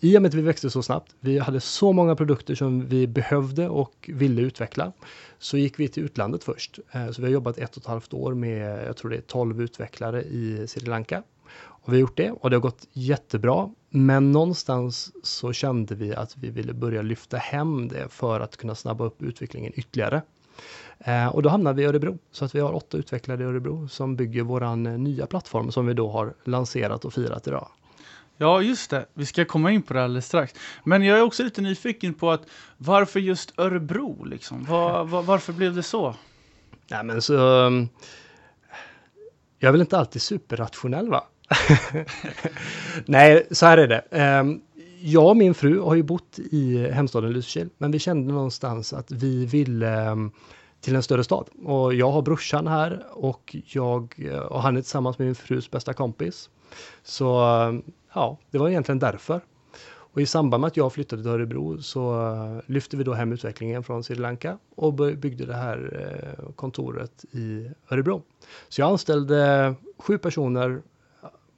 i 0.00 0.18
och 0.18 0.22
med 0.22 0.28
att 0.28 0.34
vi 0.34 0.42
växte 0.42 0.70
så 0.70 0.82
snabbt, 0.82 1.14
vi 1.20 1.38
hade 1.38 1.60
så 1.60 1.92
många 1.92 2.16
produkter 2.16 2.54
som 2.54 2.86
vi 2.88 3.06
behövde 3.06 3.68
och 3.68 4.10
ville 4.12 4.42
utveckla, 4.42 4.92
så 5.38 5.56
gick 5.58 5.78
vi 5.80 5.88
till 5.88 6.02
utlandet 6.04 6.44
först. 6.44 6.78
Eh, 6.92 7.10
Så 7.10 7.22
vi 7.22 7.26
har 7.26 7.32
jobbat 7.32 7.58
ett 7.58 7.76
och 7.76 7.82
ett 7.82 7.86
halvt 7.88 8.14
år 8.14 8.34
med, 8.34 8.86
jag 8.88 8.96
tror 8.96 9.10
det 9.10 9.16
är 9.16 9.20
12 9.20 9.62
utvecklare 9.62 10.22
i 10.22 10.66
Sri 10.68 10.86
Lanka. 10.86 11.22
Och 11.60 11.92
vi 11.92 11.96
har 11.96 12.00
gjort 12.00 12.16
det 12.16 12.30
och 12.30 12.50
det 12.50 12.56
har 12.56 12.60
gått 12.60 12.86
jättebra. 12.92 13.70
Men 13.90 14.32
någonstans 14.32 15.12
så 15.22 15.52
kände 15.52 15.94
vi 15.94 16.14
att 16.14 16.36
vi 16.36 16.50
ville 16.50 16.72
börja 16.72 17.02
lyfta 17.02 17.36
hem 17.36 17.88
det 17.88 18.08
för 18.08 18.40
att 18.40 18.56
kunna 18.56 18.74
snabba 18.74 19.04
upp 19.04 19.22
utvecklingen 19.22 19.72
ytterligare. 19.76 20.22
Eh, 20.98 21.26
och 21.26 21.42
då 21.42 21.48
hamnade 21.48 21.76
vi 21.76 21.82
i 21.82 21.86
Örebro. 21.86 22.18
Så 22.32 22.44
att 22.44 22.54
vi 22.54 22.60
har 22.60 22.72
åtta 22.74 22.96
utvecklare 22.96 23.42
i 23.42 23.46
Örebro 23.46 23.88
som 23.88 24.16
bygger 24.16 24.42
våran 24.42 24.86
eh, 24.86 24.98
nya 24.98 25.26
plattform 25.26 25.70
som 25.70 25.86
vi 25.86 25.94
då 25.94 26.10
har 26.10 26.34
lanserat 26.44 27.04
och 27.04 27.12
firat 27.12 27.46
idag. 27.46 27.68
Ja, 28.40 28.62
just 28.62 28.90
det. 28.90 29.06
Vi 29.14 29.26
ska 29.26 29.44
komma 29.44 29.70
in 29.70 29.82
på 29.82 29.94
det 29.94 30.04
alldeles 30.04 30.26
strax. 30.26 30.54
Men 30.84 31.02
jag 31.02 31.18
är 31.18 31.22
också 31.22 31.42
lite 31.42 31.60
nyfiken 31.60 32.14
på 32.14 32.30
att 32.30 32.42
varför 32.76 33.20
just 33.20 33.58
Örebro? 33.58 34.24
Liksom? 34.24 34.64
Var, 34.64 35.04
var, 35.04 35.22
varför 35.22 35.52
blev 35.52 35.74
det 35.74 35.82
så? 35.82 36.14
Nej 36.90 37.04
men 37.04 37.22
så... 37.22 37.34
Um, 37.34 37.88
jag 39.58 39.68
är 39.68 39.72
väl 39.72 39.80
inte 39.80 39.98
alltid 39.98 40.22
superrationell 40.22 41.08
va? 41.08 41.24
Nej, 43.04 43.46
så 43.50 43.66
här 43.66 43.78
är 43.78 43.88
det. 43.88 44.04
Ehm, 44.10 44.60
jag 45.00 45.28
och 45.28 45.36
min 45.36 45.54
fru 45.54 45.80
har 45.80 45.94
ju 45.94 46.02
bott 46.02 46.38
i 46.38 46.90
hemstaden 46.90 47.32
Lysekil, 47.32 47.68
men 47.78 47.90
vi 47.90 47.98
kände 47.98 48.32
någonstans 48.32 48.92
att 48.92 49.10
vi 49.10 49.46
ville 49.46 49.88
ehm, 49.88 50.30
till 50.80 50.96
en 50.96 51.02
större 51.02 51.24
stad. 51.24 51.48
Och 51.64 51.94
jag 51.94 52.10
har 52.10 52.22
brorsan 52.22 52.66
här 52.66 53.04
och 53.12 53.56
jag 53.66 54.14
och 54.48 54.62
han 54.62 54.76
är 54.76 54.80
tillsammans 54.80 55.18
med 55.18 55.26
min 55.26 55.34
frus 55.34 55.70
bästa 55.70 55.92
kompis. 55.92 56.50
Så 57.02 57.44
ehm, 57.44 57.82
ja, 58.18 58.38
det 58.50 58.58
var 58.58 58.68
egentligen 58.68 58.98
därför. 58.98 59.40
Och 59.86 60.20
i 60.20 60.26
samband 60.26 60.60
med 60.60 60.68
att 60.68 60.76
jag 60.76 60.92
flyttade 60.92 61.22
till 61.22 61.30
Örebro 61.30 61.82
så 61.82 62.32
eh, 62.32 62.60
lyfte 62.66 62.96
vi 62.96 63.04
då 63.04 63.14
hem 63.14 63.32
utvecklingen 63.32 63.82
från 63.82 64.04
Sri 64.04 64.16
Lanka 64.16 64.58
och 64.76 64.94
byggde 64.94 65.46
det 65.46 65.54
här 65.54 65.78
eh, 66.38 66.52
kontoret 66.54 67.24
i 67.32 67.70
Örebro. 67.90 68.22
Så 68.68 68.80
jag 68.80 68.90
anställde 68.90 69.74
sju 69.98 70.18
personer 70.18 70.82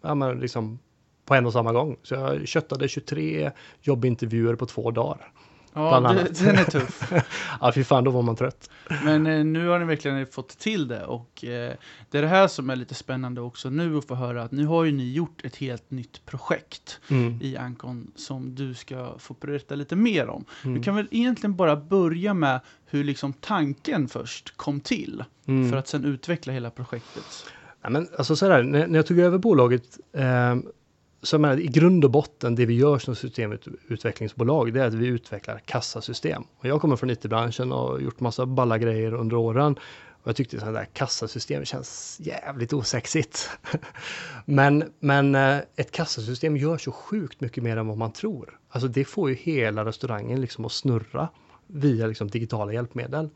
ja, 0.03 0.15
men 0.15 0.41
liksom 0.41 0.79
på 1.25 1.35
en 1.35 1.47
och 1.47 1.53
samma 1.53 1.73
gång. 1.73 1.97
Så 2.03 2.15
jag 2.15 2.49
köttade 2.49 2.89
23 2.89 3.51
jobbintervjuer 3.81 4.55
på 4.55 4.67
två 4.67 4.91
dagar. 4.91 5.33
Ja, 5.75 6.01
det, 6.01 6.45
den 6.45 6.57
är 6.57 6.65
tuff. 6.65 7.13
Ja, 7.61 7.73
fy 7.73 7.85
fan, 7.85 8.05
då 8.05 8.11
var 8.11 8.23
man 8.23 8.37
trött. 8.37 8.71
Men 9.05 9.27
eh, 9.27 9.45
nu 9.45 9.69
har 9.69 9.79
ni 9.79 9.85
verkligen 9.85 10.27
fått 10.27 10.49
till 10.59 10.89
det 10.89 11.05
och 11.05 11.45
eh, 11.45 11.73
det 12.11 12.19
är 12.19 12.23
det 12.23 12.29
här 12.29 12.49
som 12.49 12.71
är 12.71 12.77
lite 12.77 12.95
spännande 12.95 13.41
också 13.41 13.71
nu 13.71 13.97
att 13.99 14.05
få 14.07 14.15
höra 14.15 14.43
att 14.43 14.53
nu 14.53 14.67
har 14.67 14.85
ju 14.85 14.93
ni 14.93 15.13
gjort 15.13 15.45
ett 15.45 15.57
helt 15.57 15.91
nytt 15.91 16.27
projekt 16.27 17.01
Mm. 17.11 17.39
i 17.43 17.57
Ancon 17.57 18.11
som 18.17 18.55
du 18.55 18.75
ska 18.75 19.15
få 19.19 19.35
berätta 19.41 19.75
lite 19.75 19.97
mer 19.97 20.29
om. 20.29 20.45
Mm. 20.65 20.75
Du 20.77 20.83
kan 20.83 20.97
väl 20.97 21.09
egentligen 21.11 21.57
bara 21.57 21.77
börja 21.77 22.35
med 22.35 22.61
hur 22.87 23.05
liksom 23.05 23.33
tanken 23.33 24.09
först 24.09 24.57
kom 24.57 24.81
till 24.81 25.25
Mm. 25.47 25.71
för 25.71 25.77
att 25.77 25.89
sen 25.89 26.05
utveckla 26.05 26.53
hela 26.53 26.71
projektet. 26.71 27.45
Ja, 27.83 27.91
men 27.91 28.09
alltså 28.19 28.37
så 28.37 28.47
här, 28.51 28.63
när, 28.63 28.87
när 28.87 28.99
jag 28.99 29.07
tog 29.07 29.19
över 29.19 29.39
bolaget 29.39 29.99
eh, 30.13 30.57
så 31.23 31.39
menar, 31.39 31.61
i 31.61 31.67
grund 31.67 32.05
och 32.05 32.11
botten 32.11 32.55
det 32.55 32.67
vi 32.67 32.75
gör 32.75 32.99
som 32.99 33.15
systemutvecklingsbolag 33.15 34.73
det 34.73 34.81
är 34.83 34.87
att 34.87 34.95
vi 34.95 35.07
utvecklar 35.07 35.59
kassasystem. 35.65 36.43
Och 36.57 36.67
jag 36.67 36.81
kommer 36.81 36.97
från 36.97 37.11
IT-branschen 37.11 37.73
och 37.73 37.79
har 37.79 37.99
gjort 37.99 38.21
massa 38.21 38.47
balla 38.47 38.79
grejer 38.79 39.15
under 39.15 39.37
åren. 39.37 39.79
Och 40.23 40.29
jag 40.29 40.37
tyckte 40.37 40.59
sådana 40.59 40.79
där 40.79 40.87
kassasystem 40.93 41.65
känns 41.65 42.17
jävligt 42.21 42.73
osexigt. 42.73 43.51
men 44.45 44.85
men 45.01 45.35
eh, 45.35 45.59
ett 45.77 45.93
kassasystem 45.93 46.57
gör 46.57 46.79
så 46.79 46.93
sjukt 46.93 47.41
mycket 47.41 47.63
mer 47.63 47.77
än 47.77 47.87
vad 47.87 47.99
man 47.99 48.13
tror. 48.13 48.59
Alltså 48.69 48.89
det 48.89 49.05
får 49.05 49.31
ju 49.31 49.35
hela 49.35 49.85
restaurangen 49.85 50.41
liksom 50.41 50.65
att 50.65 50.73
snurra 50.73 51.29
via 51.67 52.07
liksom 52.07 52.29
digitala 52.29 52.73
hjälpmedel. 52.73 53.29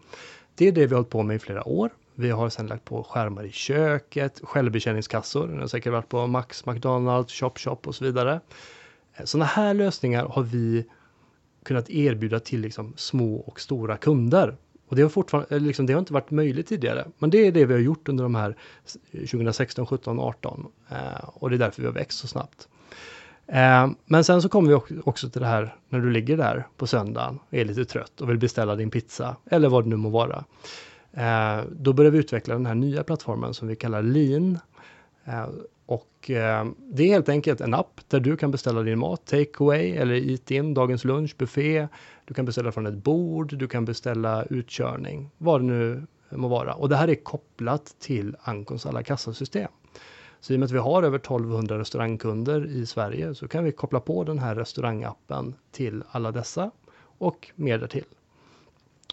Det 0.54 0.68
är 0.68 0.72
det 0.72 0.86
vi 0.86 0.94
har 0.94 0.94
hållit 0.94 1.10
på 1.10 1.22
med 1.22 1.36
i 1.36 1.38
flera 1.38 1.68
år. 1.68 1.90
Vi 2.14 2.30
har 2.30 2.48
sedan 2.48 2.66
lagt 2.66 2.84
på 2.84 3.02
skärmar 3.02 3.44
i 3.44 3.50
köket, 3.52 4.40
självbetjäningskassor. 4.42 5.46
Ni 5.46 5.60
har 5.60 5.66
säkert 5.66 5.92
varit 5.92 6.08
på 6.08 6.26
Max, 6.26 6.66
McDonalds, 6.66 7.32
Chop 7.32 7.58
Chop 7.58 7.86
och 7.86 7.94
så 7.94 8.04
vidare. 8.04 8.40
Eh, 9.16 9.24
Sådana 9.24 9.44
här 9.44 9.74
lösningar 9.74 10.24
har 10.26 10.42
vi 10.42 10.84
kunnat 11.64 11.90
erbjuda 11.90 12.40
till 12.40 12.60
liksom 12.60 12.92
små 12.96 13.36
och 13.36 13.60
stora 13.60 13.96
kunder. 13.96 14.56
Och 14.88 14.96
det 14.96 15.02
har, 15.02 15.08
fortfarande, 15.08 15.54
eh, 15.56 15.60
liksom, 15.62 15.86
det 15.86 15.92
har 15.92 16.00
inte 16.00 16.12
varit 16.12 16.30
möjligt 16.30 16.68
tidigare. 16.68 17.06
Men 17.18 17.30
det 17.30 17.46
är 17.46 17.52
det 17.52 17.64
vi 17.64 17.72
har 17.74 17.80
gjort 17.80 18.08
under 18.08 18.24
de 18.24 18.34
här 18.34 18.56
2016, 19.12 19.86
17, 19.86 20.20
18. 20.20 20.66
Eh, 20.90 20.96
och 21.24 21.50
det 21.50 21.56
är 21.56 21.58
därför 21.58 21.82
vi 21.82 21.86
har 21.86 21.94
växt 21.94 22.18
så 22.18 22.26
snabbt. 22.26 22.68
Eh, 23.46 23.88
men 24.06 24.24
sen 24.24 24.42
så 24.42 24.48
kommer 24.48 24.68
vi 24.68 24.74
också- 24.74 24.94
också 25.04 25.30
till 25.30 25.40
det 25.40 25.46
här 25.46 25.76
när 25.88 26.00
du 26.00 26.10
ligger 26.10 26.36
där 26.36 26.66
på 26.76 26.86
söndagen 26.86 27.38
och 27.48 27.54
är 27.54 27.64
lite 27.64 27.84
trött 27.84 28.20
och 28.20 28.30
vill 28.30 28.38
beställa 28.38 28.76
din 28.76 28.90
pizza 28.90 29.36
eller 29.50 29.68
vad 29.68 29.84
det 29.84 29.88
nu 29.90 29.96
må 29.96 30.08
vara. 30.08 30.44
Eh, 31.16 31.64
då 31.70 31.92
började 31.92 32.12
vi 32.16 32.18
utveckla 32.18 32.54
den 32.54 32.66
här 32.66 32.74
nya 32.74 33.04
plattformen 33.04 33.54
som 33.54 33.68
vi 33.68 33.76
kallar 33.76 34.02
Lean. 34.02 34.58
Eh, 35.24 35.48
och 35.86 36.30
eh, 36.30 36.66
det 36.78 37.02
är 37.02 37.08
helt 37.08 37.28
enkelt 37.28 37.60
en 37.60 37.74
app 37.74 38.00
där 38.08 38.20
du 38.20 38.36
kan 38.36 38.50
beställa 38.50 38.82
din 38.82 38.98
mat, 38.98 39.26
take 39.26 39.64
away 39.64 39.90
eller 39.90 40.30
eat 40.30 40.50
in, 40.50 40.74
dagens 40.74 41.04
lunch, 41.04 41.36
buffé. 41.38 41.88
Du 42.24 42.34
kan 42.34 42.44
beställa 42.44 42.72
från 42.72 42.86
ett 42.86 42.94
bord, 42.94 43.56
du 43.58 43.68
kan 43.68 43.84
beställa 43.84 44.44
utkörning, 44.44 45.30
vad 45.38 45.60
det 45.60 45.64
nu 45.64 46.06
må 46.30 46.48
vara. 46.48 46.74
Och 46.74 46.88
det 46.88 46.96
här 46.96 47.08
är 47.08 47.14
kopplat 47.14 47.96
till 47.98 48.36
Ancons 48.40 48.86
alla 48.86 49.02
kassasystem. 49.02 49.70
Så 50.40 50.52
i 50.52 50.56
och 50.56 50.60
med 50.60 50.66
att 50.66 50.72
vi 50.72 50.78
har 50.78 51.02
över 51.02 51.18
1200 51.18 51.78
restaurangkunder 51.78 52.66
i 52.66 52.86
Sverige 52.86 53.34
så 53.34 53.48
kan 53.48 53.64
vi 53.64 53.72
koppla 53.72 54.00
på 54.00 54.24
den 54.24 54.38
här 54.38 54.54
restaurangappen 54.54 55.54
till 55.72 56.02
alla 56.10 56.32
dessa 56.32 56.70
och 57.18 57.50
mer 57.54 57.78
därtill. 57.78 58.04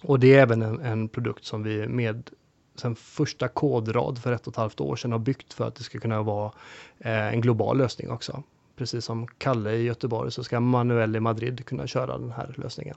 Och 0.02 0.20
det 0.20 0.36
är 0.36 0.42
även 0.42 0.62
en, 0.62 0.80
en 0.80 1.10
produkt 1.10 1.46
som 1.46 1.64
vi 1.64 1.88
med 1.88 2.30
sen 2.76 2.96
första 2.96 3.48
kodrad 3.48 4.18
för 4.18 4.32
ett 4.32 4.48
och 4.48 4.54
ett 4.54 4.58
halvt 4.58 4.80
år 4.82 4.96
sedan 4.96 5.12
har 5.12 5.20
byggt 5.20 5.54
för 5.54 5.68
att 5.68 5.76
det 5.76 5.84
ska 5.84 6.00
kunna 6.00 6.22
vara 6.22 6.52
eh, 7.00 7.28
en 7.28 7.42
global 7.42 7.78
lösning 7.78 8.12
också. 8.12 8.44
Precis 8.76 9.06
som 9.06 9.28
Kalle 9.28 9.72
i 9.72 9.84
Göteborg 9.84 10.32
så 10.32 10.44
ska 10.44 10.60
Manuel 10.60 11.16
i 11.16 11.20
Madrid 11.20 11.66
kunna 11.66 11.88
köra 11.88 12.18
den 12.18 12.32
här 12.32 12.54
lösningen. 12.58 12.96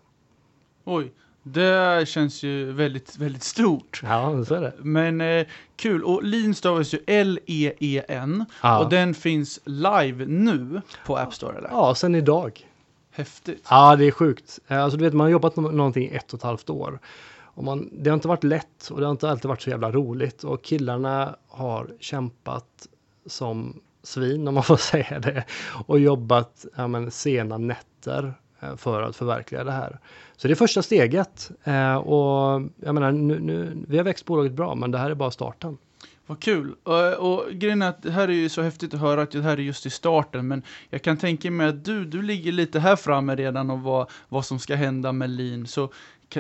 Oj, 0.85 1.13
det 1.43 2.09
känns 2.09 2.43
ju 2.43 2.73
väldigt, 2.73 3.17
väldigt 3.19 3.43
stort. 3.43 4.01
Ja, 4.05 4.45
så 4.45 4.55
är 4.55 4.61
det. 4.61 4.73
Men 4.79 5.21
eh, 5.21 5.47
kul, 5.77 6.05
och 6.05 6.25
Lean 6.25 6.55
stavas 6.55 6.95
ju 6.95 6.99
L-E-E-N 7.07 8.45
Ja, 8.63 8.85
och 8.85 8.91
den 8.91 9.15
finns 9.15 9.61
live 9.65 10.27
nu 10.27 10.81
på 11.07 11.17
App 11.17 11.35
Store 11.35 11.59
eller? 11.59 11.69
ja 11.69 11.95
sen 11.95 12.15
idag. 12.15 12.67
Häftigt. 13.17 13.67
Ja, 13.71 13.97
det 13.97 14.05
är 14.05 14.11
sjukt. 14.11 14.59
Eh, 14.69 14.83
alltså, 14.83 14.97
du 14.97 15.05
vet, 15.05 15.15
man 15.15 15.25
har 15.25 15.31
jobbat 15.31 15.57
med 15.57 15.75
någonting 15.75 16.05
i 16.05 16.15
ett 16.15 16.33
och 16.33 16.39
ett 16.39 16.43
halvt 16.43 16.71
år. 16.71 16.99
Och 17.43 17.65
man, 17.65 17.89
det 17.93 18.11
har 18.11 18.15
inte 18.15 18.29
varit 18.29 18.45
lätt 18.45 18.89
och 18.91 19.01
det 19.01 19.07
har 19.07 19.11
inte 19.11 19.31
alltid 19.31 19.49
varit 19.49 19.63
så 19.63 19.71
jävla 19.71 19.93
roligt. 19.93 20.45
Och 20.45 20.63
killarna 20.63 21.37
har 21.49 21.91
kämpat 22.01 22.89
som 23.27 23.81
svin, 24.03 24.49
om 24.49 24.55
man 24.55 24.63
får 24.63 24.77
säga 24.93 25.19
det. 25.19 25.45
Och 25.87 25.99
jobbat 25.99 26.67
ja, 26.77 26.89
men, 26.89 27.11
sena 27.11 27.59
nätter 27.59 28.35
eh, 28.61 28.77
för 28.77 29.03
att 29.03 29.17
förverkliga 29.17 29.65
det 29.65 29.73
här. 29.73 29.99
Så 30.37 30.49
det 30.49 30.55
är 30.55 30.57
första 30.57 30.83
steget. 30.83 31.51
Eh, 31.65 31.97
och 31.97 32.63
jag 32.77 32.95
menar, 32.95 33.13
nu, 33.13 33.41
nu, 33.41 33.85
vi 33.89 33.97
har 33.97 34.05
växt 34.05 34.25
bolaget 34.25 34.53
bra, 34.53 34.75
men 34.75 34.91
det 34.91 34.99
här 34.99 35.11
är 35.11 35.15
bara 35.15 35.31
starten. 35.31 35.79
Vad 36.27 36.41
kul. 36.41 36.75
Och, 36.83 37.13
och 37.15 37.53
grejen 37.53 37.83
är 37.83 37.89
att 37.89 38.03
det 38.03 38.11
här 38.11 38.29
är 38.29 38.33
ju 38.33 38.49
så 38.49 38.63
häftigt 38.63 38.95
att 38.95 39.01
höra 39.01 39.23
att 39.23 39.31
det 39.31 39.43
här 39.43 39.57
är 39.57 39.63
just 39.63 39.87
i 39.87 39.91
starten, 39.91 40.49
men 40.49 40.63
jag 40.91 41.03
kan 41.03 41.17
tänka 41.17 41.51
mig 41.51 41.69
att 41.69 41.85
du, 41.85 42.05
du 42.05 42.23
ligger 42.23 42.53
lite 42.53 42.81
här 42.81 42.97
framme 42.97 43.37
redan 43.37 43.71
och 43.71 43.81
vad, 43.81 44.11
vad 44.29 44.45
som 44.47 44.59
ska 44.59 44.75
hända 44.75 45.13
med 45.13 45.31
Lean, 45.31 45.67
så 45.67 45.93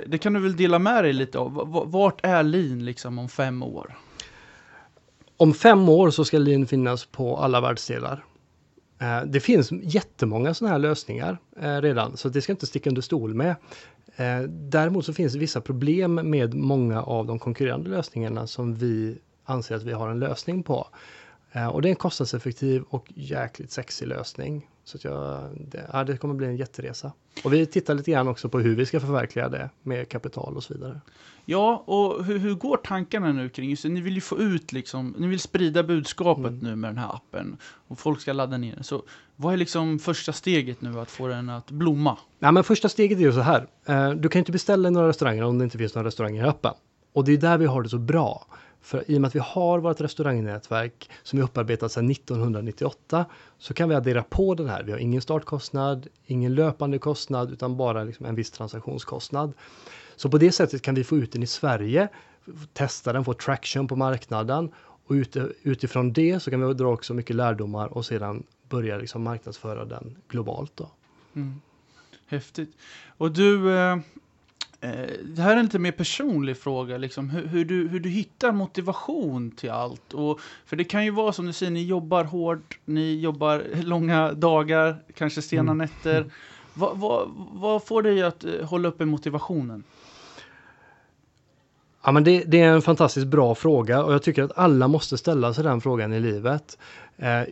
det 0.06 0.18
kan 0.18 0.32
du 0.32 0.40
väl 0.40 0.56
dela 0.56 0.78
med 0.78 1.04
dig 1.04 1.12
lite 1.12 1.38
av. 1.38 1.52
Vart 1.86 2.20
är 2.22 2.42
Lean 2.42 2.84
liksom 2.84 3.18
om 3.18 3.28
fem 3.28 3.62
år? 3.62 3.96
Om 5.36 5.54
fem 5.54 5.88
år 5.88 6.10
så 6.10 6.24
ska 6.24 6.38
Lean 6.38 6.66
finnas 6.66 7.04
på 7.06 7.36
alla 7.36 7.60
världsdelar. 7.60 8.24
Eh, 9.00 9.22
det 9.26 9.40
finns 9.40 9.72
jättemånga 9.72 10.54
sådana 10.54 10.72
här 10.72 10.78
lösningar 10.78 11.38
eh, 11.60 11.80
redan, 11.80 12.16
så 12.16 12.28
det 12.28 12.42
ska 12.42 12.52
inte 12.52 12.66
sticka 12.66 12.90
under 12.90 13.02
stol 13.02 13.34
med. 13.34 13.56
Eh, 14.16 14.40
däremot 14.48 15.04
så 15.06 15.12
finns 15.12 15.32
det 15.32 15.38
vissa 15.38 15.60
problem 15.60 16.14
med 16.14 16.54
många 16.54 17.02
av 17.02 17.26
de 17.26 17.38
konkurrerande 17.38 17.90
lösningarna 17.90 18.46
som 18.46 18.74
vi 18.74 19.18
anser 19.44 19.74
att 19.76 19.82
vi 19.82 19.92
har 19.92 20.08
en 20.08 20.18
lösning 20.18 20.62
på. 20.62 20.86
Eh, 21.52 21.66
Och 21.66 21.82
det 21.82 21.88
är 21.88 21.90
en 21.90 21.96
kostnadseffektiv 21.96 22.82
och 22.88 23.12
jäkligt 23.14 23.70
sexig 23.70 24.06
lösning. 24.08 24.68
Så 24.86 24.96
att 24.96 25.04
jag, 25.04 25.40
det, 25.70 25.90
ja, 25.92 26.04
det 26.04 26.16
kommer 26.16 26.34
bli 26.34 26.46
en 26.46 26.56
jätteresa. 26.56 27.12
Och 27.44 27.52
vi 27.52 27.66
tittar 27.66 27.94
lite 27.94 28.10
grann 28.10 28.28
också 28.28 28.48
på 28.48 28.58
hur 28.58 28.76
vi 28.76 28.86
ska 28.86 29.00
förverkliga 29.00 29.48
det 29.48 29.70
med 29.82 30.08
kapital 30.08 30.56
och 30.56 30.64
så 30.64 30.74
vidare. 30.74 31.00
Ja, 31.44 31.82
och 31.86 32.24
hur, 32.24 32.38
hur 32.38 32.54
går 32.54 32.76
tankarna 32.76 33.32
nu 33.32 33.48
kring 33.48 33.70
just 33.70 33.82
det? 33.82 33.88
Ni 33.88 34.00
vill 34.00 34.14
ju 34.14 34.20
få 34.20 34.38
ut 34.38 34.72
liksom, 34.72 35.14
ni 35.18 35.26
vill 35.26 35.40
sprida 35.40 35.82
budskapet 35.82 36.46
Mm. 36.46 36.58
nu 36.58 36.76
med 36.76 36.90
den 36.90 36.98
här 36.98 37.14
appen 37.14 37.56
och 37.88 37.98
folk 37.98 38.20
ska 38.20 38.32
ladda 38.32 38.56
ner 38.58 38.74
den. 38.74 38.84
Så 38.84 39.02
vad 39.36 39.52
är 39.52 39.56
liksom 39.56 39.98
första 39.98 40.32
steget 40.32 40.80
nu 40.80 41.00
att 41.00 41.10
få 41.10 41.26
den 41.28 41.48
att 41.50 41.70
blomma? 41.70 42.18
Nej, 42.38 42.52
men 42.52 42.64
första 42.64 42.88
steget 42.88 43.18
är 43.18 43.22
ju 43.22 43.32
så 43.32 43.40
här. 43.40 43.66
Eh, 43.86 44.10
Du 44.10 44.28
kan 44.28 44.38
ju 44.38 44.40
inte 44.40 44.52
beställa 44.52 44.88
i 44.88 44.90
några 44.92 45.08
restauranger 45.08 45.42
om 45.42 45.58
det 45.58 45.64
inte 45.64 45.78
finns 45.78 45.94
några 45.94 46.06
restauranger 46.08 46.44
öppna. 46.46 46.74
Och 47.12 47.24
det 47.24 47.32
är 47.32 47.36
där 47.38 47.58
vi 47.58 47.66
har 47.66 47.82
det 47.82 47.88
så 47.88 47.98
bra. 47.98 48.46
För 48.84 49.10
i 49.10 49.16
och 49.16 49.20
med 49.20 49.28
att 49.28 49.34
vi 49.34 49.40
har 49.40 49.78
vårt 49.78 50.00
restaurangnätverk 50.00 51.10
som 51.22 51.38
är 51.38 51.42
upparbetat 51.42 51.92
sedan 51.92 52.10
1998 52.10 53.24
så 53.58 53.74
kan 53.74 53.88
vi 53.88 53.94
addera 53.94 54.22
på 54.22 54.54
den 54.54 54.68
här. 54.68 54.82
Vi 54.82 54.92
har 54.92 54.98
ingen 54.98 55.22
startkostnad, 55.22 56.06
ingen 56.26 56.54
löpande 56.54 56.98
kostnad 56.98 57.52
utan 57.52 57.76
bara 57.76 58.04
liksom 58.04 58.26
en 58.26 58.34
viss 58.34 58.50
transaktionskostnad. 58.50 59.52
Så 60.16 60.28
på 60.28 60.38
det 60.38 60.52
sättet 60.52 60.82
kan 60.82 60.94
vi 60.94 61.04
få 61.04 61.16
ut 61.16 61.32
den 61.32 61.42
i 61.42 61.46
Sverige, 61.46 62.08
testa 62.72 63.12
den, 63.12 63.24
få 63.24 63.34
traction 63.34 63.88
på 63.88 63.96
marknaden 63.96 64.70
och 65.06 65.14
utifrån 65.62 66.12
det 66.12 66.40
så 66.40 66.50
kan 66.50 66.68
vi 66.68 66.74
dra 66.74 66.92
också 66.92 67.14
mycket 67.14 67.36
lärdomar 67.36 67.86
och 67.86 68.06
sedan 68.06 68.42
börja 68.68 68.98
liksom 68.98 69.22
marknadsföra 69.22 69.84
den 69.84 70.16
globalt. 70.28 70.72
Då. 70.74 70.90
Mm. 71.34 71.60
Häftigt. 72.26 72.76
Och 73.16 73.32
du, 73.32 73.76
eh, 73.76 73.96
det 75.24 75.42
här 75.42 75.52
är 75.52 75.56
en 75.56 75.64
lite 75.64 75.78
mer 75.78 75.92
personlig 75.92 76.56
fråga, 76.58 76.98
liksom, 76.98 77.30
hur, 77.30 77.46
hur, 77.46 77.64
du, 77.64 77.88
hur 77.88 78.00
du 78.00 78.08
hittar 78.08 78.52
motivation 78.52 79.50
till 79.50 79.70
allt. 79.70 80.12
Och, 80.14 80.40
för 80.66 80.76
det 80.76 80.84
kan 80.84 81.04
ju 81.04 81.10
vara 81.10 81.32
som 81.32 81.46
du 81.46 81.52
säger, 81.52 81.72
ni 81.72 81.84
jobbar 81.84 82.24
hårt, 82.24 82.78
ni 82.84 83.20
jobbar 83.20 83.62
långa 83.82 84.32
dagar, 84.32 84.96
kanske 85.14 85.42
sena 85.42 85.72
Mm. 85.72 85.78
nätter. 85.78 86.26
Vad, 86.74 86.98
vad, 86.98 87.28
vad 87.52 87.84
får 87.84 88.02
dig 88.02 88.22
att 88.22 88.44
eh, 88.44 88.50
hålla 88.64 88.88
uppe 88.88 89.04
motivationen? 89.04 89.82
Ja, 92.04 92.12
men 92.12 92.24
det, 92.24 92.44
det 92.46 92.60
är 92.60 92.68
en 92.72 92.82
fantastiskt 92.82 93.26
bra 93.26 93.54
fråga 93.54 94.04
och 94.04 94.12
jag 94.12 94.22
tycker 94.22 94.42
att 94.42 94.58
alla 94.58 94.88
måste 94.88 95.18
ställa 95.18 95.54
sig 95.54 95.64
den 95.64 95.80
frågan 95.80 96.12
i 96.12 96.20
livet. 96.20 96.78
Eh, 97.16 97.42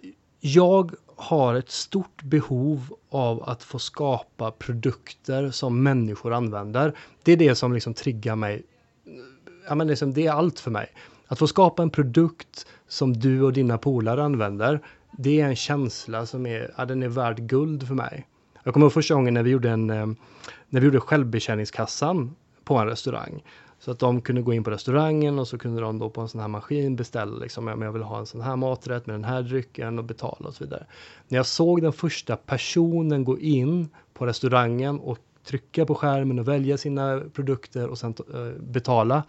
jag 0.40 0.94
har 1.22 1.54
ett 1.54 1.70
stort 1.70 2.22
behov 2.22 2.94
av 3.10 3.42
att 3.42 3.62
få 3.62 3.78
skapa 3.78 4.50
produkter 4.50 5.50
som 5.50 5.82
människor 5.82 6.32
använder. 6.32 6.92
Det 7.22 7.32
är 7.32 7.36
det 7.36 7.54
som 7.54 7.72
liksom 7.72 7.94
triggar 7.94 8.36
mig. 8.36 8.62
Ja, 9.68 9.74
men 9.74 9.86
liksom, 9.86 10.12
det 10.12 10.26
är 10.26 10.32
allt 10.32 10.60
för 10.60 10.70
mig. 10.70 10.86
Att 11.26 11.38
få 11.38 11.46
skapa 11.46 11.82
en 11.82 11.90
produkt 11.90 12.66
som 12.88 13.12
du 13.12 13.42
och 13.42 13.52
dina 13.52 13.78
polare 13.78 14.24
använder, 14.24 14.80
det 15.18 15.40
är 15.40 15.46
en 15.46 15.56
känsla 15.56 16.26
som 16.26 16.46
är, 16.46 16.74
ja, 16.76 16.84
den 16.84 17.02
är 17.02 17.08
värd 17.08 17.38
guld 17.38 17.88
för 17.88 17.94
mig. 17.94 18.26
Jag 18.64 18.74
kommer 18.74 18.86
ihåg 18.86 18.92
första 18.92 19.14
gången 19.14 19.34
när 19.34 19.42
vi 19.42 19.50
gjorde 19.50 19.70
en, 19.70 19.90
eh, 19.90 20.06
när 20.68 20.80
vi 20.80 20.86
gjorde 20.86 21.00
självbetjäningskassan 21.00 22.34
på 22.64 22.76
en 22.76 22.86
restaurang. 22.86 23.42
Så 23.84 23.90
att 23.90 23.98
de 23.98 24.20
kunde 24.20 24.42
gå 24.42 24.52
in 24.52 24.64
på 24.64 24.70
restaurangen 24.70 25.38
och 25.38 25.48
så 25.48 25.58
kunde 25.58 25.80
de 25.80 25.98
då 25.98 26.10
på 26.10 26.20
en 26.20 26.28
sån 26.28 26.40
här 26.40 26.48
maskin 26.48 26.96
beställa 26.96 27.38
liksom, 27.38 27.68
ja, 27.68 27.76
men 27.76 27.86
jag 27.86 27.92
vill 27.92 28.02
ha 28.02 28.18
en 28.18 28.26
sån 28.26 28.40
här 28.40 28.56
maträtt 28.56 29.06
med 29.06 29.14
den 29.14 29.24
här 29.24 29.42
drycken 29.42 29.98
och 29.98 30.04
betala 30.04 30.48
och 30.48 30.54
så 30.54 30.64
vidare. 30.64 30.86
När 31.28 31.38
jag 31.38 31.46
såg 31.46 31.82
den 31.82 31.92
första 31.92 32.36
personen 32.36 33.24
gå 33.24 33.38
in 33.38 33.88
på 34.12 34.26
restaurangen 34.26 35.00
och 35.00 35.18
trycka 35.44 35.86
på 35.86 35.94
skärmen 35.94 36.38
och 36.38 36.48
välja 36.48 36.78
sina 36.78 37.20
produkter 37.32 37.88
och 37.88 37.98
sen 37.98 38.14
uh, 38.34 38.52
betala. 38.60 39.22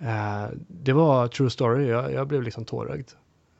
Uh, 0.00 0.46
det 0.68 0.92
var 0.92 1.28
true 1.28 1.50
story, 1.50 1.88
jag, 1.88 2.12
jag 2.12 2.28
blev 2.28 2.42
liksom 2.42 2.64
tårögd. 2.64 3.08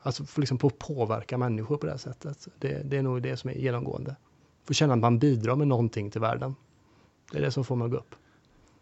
Alltså 0.02 0.24
för 0.24 0.40
liksom 0.40 0.58
på 0.58 0.66
att 0.66 0.78
påverka 0.78 1.38
människor 1.38 1.76
på 1.76 1.86
det 1.86 1.92
här 1.92 1.98
sättet. 1.98 2.48
Det, 2.58 2.82
det 2.84 2.96
är 2.96 3.02
nog 3.02 3.22
det 3.22 3.36
som 3.36 3.50
är 3.50 3.54
genomgående. 3.54 4.16
Få 4.64 4.74
känna 4.74 4.94
att 4.94 5.00
man 5.00 5.18
bidrar 5.18 5.56
med 5.56 5.68
någonting 5.68 6.10
till 6.10 6.20
världen. 6.20 6.54
Det 7.32 7.38
är 7.38 7.42
det 7.42 7.50
som 7.50 7.64
får 7.64 7.76
mig 7.76 7.84
att 7.84 7.90
gå 7.90 7.96
upp. 7.96 8.14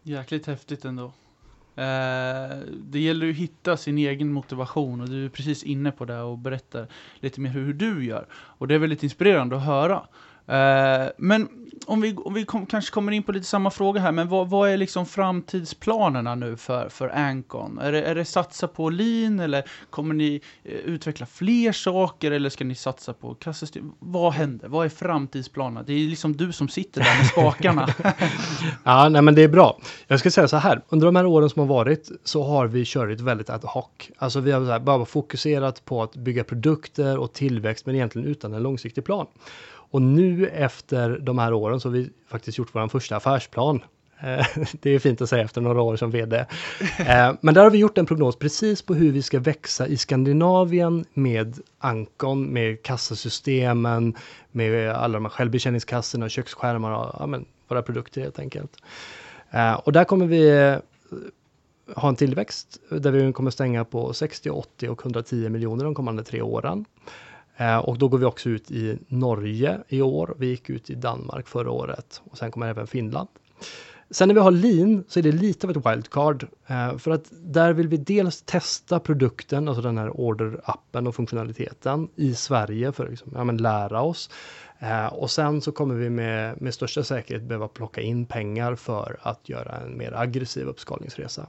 Jäkligt 0.03 0.45
häftigt 0.45 0.85
ändå. 0.85 1.11
Eh, 1.75 2.57
det 2.83 2.99
gäller 2.99 3.25
ju 3.25 3.31
att 3.31 3.37
hitta 3.37 3.77
sin 3.77 3.97
egen 3.97 4.33
motivation 4.33 5.01
och 5.01 5.09
du 5.09 5.25
är 5.25 5.29
precis 5.29 5.63
inne 5.63 5.91
på 5.91 6.05
det 6.05 6.21
och 6.21 6.37
berättar 6.37 6.87
lite 7.19 7.41
mer 7.41 7.49
hur 7.49 7.73
du 7.73 8.05
gör. 8.05 8.27
Och 8.33 8.67
det 8.67 8.75
är 8.75 8.79
väldigt 8.79 9.03
inspirerande 9.03 9.55
att 9.55 9.65
höra. 9.65 10.07
Eh, 10.47 11.07
men 11.17 11.49
om 11.87 12.01
vi, 12.01 12.15
om 12.15 12.33
vi 12.33 12.45
kom, 12.45 12.65
kanske 12.65 12.91
kommer 12.91 13.11
in 13.11 13.23
på 13.23 13.31
lite 13.31 13.45
samma 13.45 13.71
fråga 13.71 14.01
här, 14.01 14.11
men 14.11 14.27
vad, 14.27 14.49
vad 14.49 14.69
är 14.69 14.77
liksom 14.77 15.05
framtidsplanerna 15.05 16.35
nu 16.35 16.57
för, 16.57 16.89
för 16.89 17.09
Ancon? 17.09 17.79
Är 17.79 17.91
det, 17.91 18.03
är 18.03 18.15
det 18.15 18.25
satsa 18.25 18.67
på 18.67 18.89
lean 18.89 19.39
eller 19.39 19.63
kommer 19.89 20.13
ni 20.13 20.41
eh, 20.63 20.71
utveckla 20.71 21.25
fler 21.25 21.71
saker 21.71 22.31
eller 22.31 22.49
ska 22.49 22.63
ni 22.63 22.75
satsa 22.75 23.13
på 23.13 23.35
kassasystem? 23.35 23.91
Vad 23.99 24.33
händer? 24.33 24.67
Vad 24.67 24.85
är 24.85 24.89
framtidsplanerna? 24.89 25.83
Det 25.83 25.93
är 25.93 26.07
liksom 26.07 26.37
du 26.37 26.53
som 26.53 26.67
sitter 26.67 27.01
där 27.01 27.17
med 27.17 27.27
spakarna. 27.27 27.87
ja, 28.83 29.09
nej 29.09 29.21
men 29.21 29.35
det 29.35 29.43
är 29.43 29.47
bra. 29.47 29.79
Jag 30.07 30.19
ska 30.19 30.31
säga 30.31 30.47
så 30.47 30.57
här, 30.57 30.81
under 30.89 31.05
de 31.05 31.15
här 31.15 31.25
åren 31.25 31.49
som 31.49 31.59
har 31.59 31.67
varit 31.67 32.11
så 32.23 32.43
har 32.43 32.67
vi 32.67 32.83
kört 32.85 33.19
väldigt 33.19 33.49
ad 33.49 33.67
hoc. 33.67 33.85
Alltså 34.17 34.39
vi 34.39 34.51
har 34.51 34.79
bara 34.79 35.05
fokuserat 35.05 35.85
på 35.85 36.03
att 36.03 36.15
bygga 36.15 36.43
produkter 36.43 37.17
och 37.17 37.33
tillväxt, 37.33 37.85
men 37.85 37.95
egentligen 37.95 38.27
utan 38.27 38.53
en 38.53 38.63
långsiktig 38.63 39.05
plan. 39.05 39.27
Och 39.95 40.01
nu 40.01 40.47
efter 40.47 41.19
de 41.19 41.37
här 41.37 41.53
åren 41.53 41.79
så 41.79 41.89
har 41.89 41.93
vi 41.93 42.09
faktiskt 42.27 42.57
gjort 42.57 42.69
vår 42.71 42.87
första 42.87 43.15
affärsplan. 43.15 43.81
Eh, 44.19 44.45
det 44.81 44.89
är 44.89 44.99
fint 44.99 45.21
att 45.21 45.29
säga 45.29 45.43
efter 45.43 45.61
några 45.61 45.81
år 45.81 45.95
som 45.95 46.11
vd. 46.11 46.45
Eh, 46.99 47.33
men 47.41 47.53
där 47.53 47.63
har 47.63 47.69
vi 47.69 47.77
gjort 47.77 47.97
en 47.97 48.05
prognos 48.05 48.35
precis 48.35 48.81
på 48.81 48.93
hur 48.93 49.11
vi 49.11 49.21
ska 49.21 49.39
växa 49.39 49.87
i 49.87 49.97
Skandinavien 49.97 51.05
med 51.13 51.59
Ankon, 51.77 52.45
med 52.45 52.83
kassasystemen, 52.83 54.15
med 54.51 54.91
alla 54.91 55.13
de 55.13 55.25
här 55.25 55.29
självbetjäningskassorna, 55.29 56.29
köksskärmar 56.29 56.91
och 56.91 57.15
ja, 57.19 57.27
men, 57.27 57.45
våra 57.67 57.81
produkter 57.81 58.21
helt 58.21 58.39
enkelt. 58.39 58.71
Eh, 59.51 59.73
och 59.73 59.91
där 59.91 60.03
kommer 60.03 60.25
vi 60.25 60.77
ha 61.95 62.09
en 62.09 62.15
tillväxt 62.15 62.79
där 62.89 63.11
vi 63.11 63.33
kommer 63.33 63.51
stänga 63.51 63.85
på 63.85 64.13
60, 64.13 64.49
80 64.49 64.89
och 64.89 65.01
110 65.05 65.49
miljoner 65.49 65.83
de 65.83 65.95
kommande 65.95 66.23
tre 66.23 66.41
åren. 66.41 66.85
Eh, 67.57 67.77
och 67.77 67.97
då 67.97 68.07
går 68.07 68.17
vi 68.17 68.25
också 68.25 68.49
ut 68.49 68.71
i 68.71 68.99
Norge 69.07 69.79
i 69.87 70.01
år. 70.01 70.35
Vi 70.37 70.47
gick 70.47 70.69
ut 70.69 70.89
i 70.89 70.95
Danmark 70.95 71.47
förra 71.47 71.71
året 71.71 72.21
och 72.31 72.37
sen 72.37 72.51
kommer 72.51 72.67
även 72.67 72.87
Finland. 72.87 73.27
Sen 74.09 74.27
när 74.27 74.35
vi 74.35 74.41
har 74.41 74.51
lean 74.51 75.03
så 75.07 75.19
är 75.19 75.23
det 75.23 75.31
lite 75.31 75.67
av 75.67 75.71
ett 75.71 75.85
wildcard. 75.85 76.47
Eh, 76.67 76.97
för 76.97 77.11
att 77.11 77.25
där 77.31 77.73
vill 77.73 77.87
vi 77.87 77.97
dels 77.97 78.41
testa 78.41 78.99
produkten, 78.99 79.67
alltså 79.67 79.81
den 79.81 79.97
här 79.97 80.09
order-appen 80.09 81.07
och 81.07 81.15
funktionaliteten 81.15 82.09
i 82.15 82.33
Sverige 82.33 82.91
för 82.91 83.03
att 83.03 83.09
liksom, 83.09 83.31
ja, 83.35 83.43
lära 83.43 84.01
oss. 84.01 84.29
Eh, 84.79 85.07
och 85.07 85.31
sen 85.31 85.61
så 85.61 85.71
kommer 85.71 85.95
vi 85.95 86.09
med, 86.09 86.61
med 86.61 86.73
största 86.73 87.03
säkerhet 87.03 87.43
behöva 87.43 87.67
plocka 87.67 88.01
in 88.01 88.25
pengar 88.25 88.75
för 88.75 89.17
att 89.21 89.49
göra 89.49 89.77
en 89.77 89.97
mer 89.97 90.13
aggressiv 90.13 90.67
uppskalningsresa. 90.67 91.47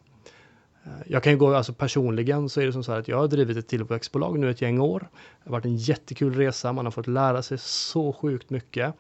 Eh, 0.87 0.93
jag 1.07 1.23
kan 1.23 1.33
ju 1.33 1.39
gå, 1.39 1.55
alltså 1.55 1.73
personligen 1.73 2.49
så 2.49 2.61
är 2.61 2.67
det 2.67 2.73
som 2.73 2.85
så 2.85 2.93
här 2.93 2.99
att 2.99 3.09
jag 3.09 3.19
har 3.19 3.29
drivit 3.29 3.57
ett 3.57 3.69
tillväxtbolag 3.69 4.39
nu 4.39 4.51
ett 4.51 4.63
gäng 4.63 4.81
år. 4.81 5.01
Det 5.11 5.51
har 5.51 5.53
varit 5.53 5.65
en 5.65 5.77
jättekul 5.77 6.35
resa, 6.35 6.73
man 6.73 6.87
har 6.87 6.93
fått 6.93 7.07
lära 7.07 7.43
sig 7.43 7.59
så 7.59 8.13
sjukt 8.13 8.51
mycket. 8.51 8.95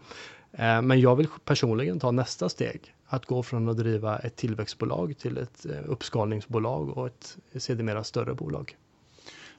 Eh, 0.53 0.83
men 0.83 1.01
jag 1.01 1.17
vill 1.17 1.29
personligen 1.45 2.01
ta 2.01 2.11
nästa 2.11 2.49
steg, 2.49 2.95
att 3.07 3.27
gå 3.27 3.43
från 3.43 3.69
att 3.69 3.77
driva 3.77 4.19
ett 4.19 4.37
tillväxtbolag 4.37 5.19
till 5.19 5.39
ett 5.39 5.67
eh, 5.67 5.91
uppskalningsbolag 5.91 6.99
och 6.99 7.07
ett 7.07 7.37
sedermera 7.57 8.05
större 8.05 8.35
bolag. 8.35 8.77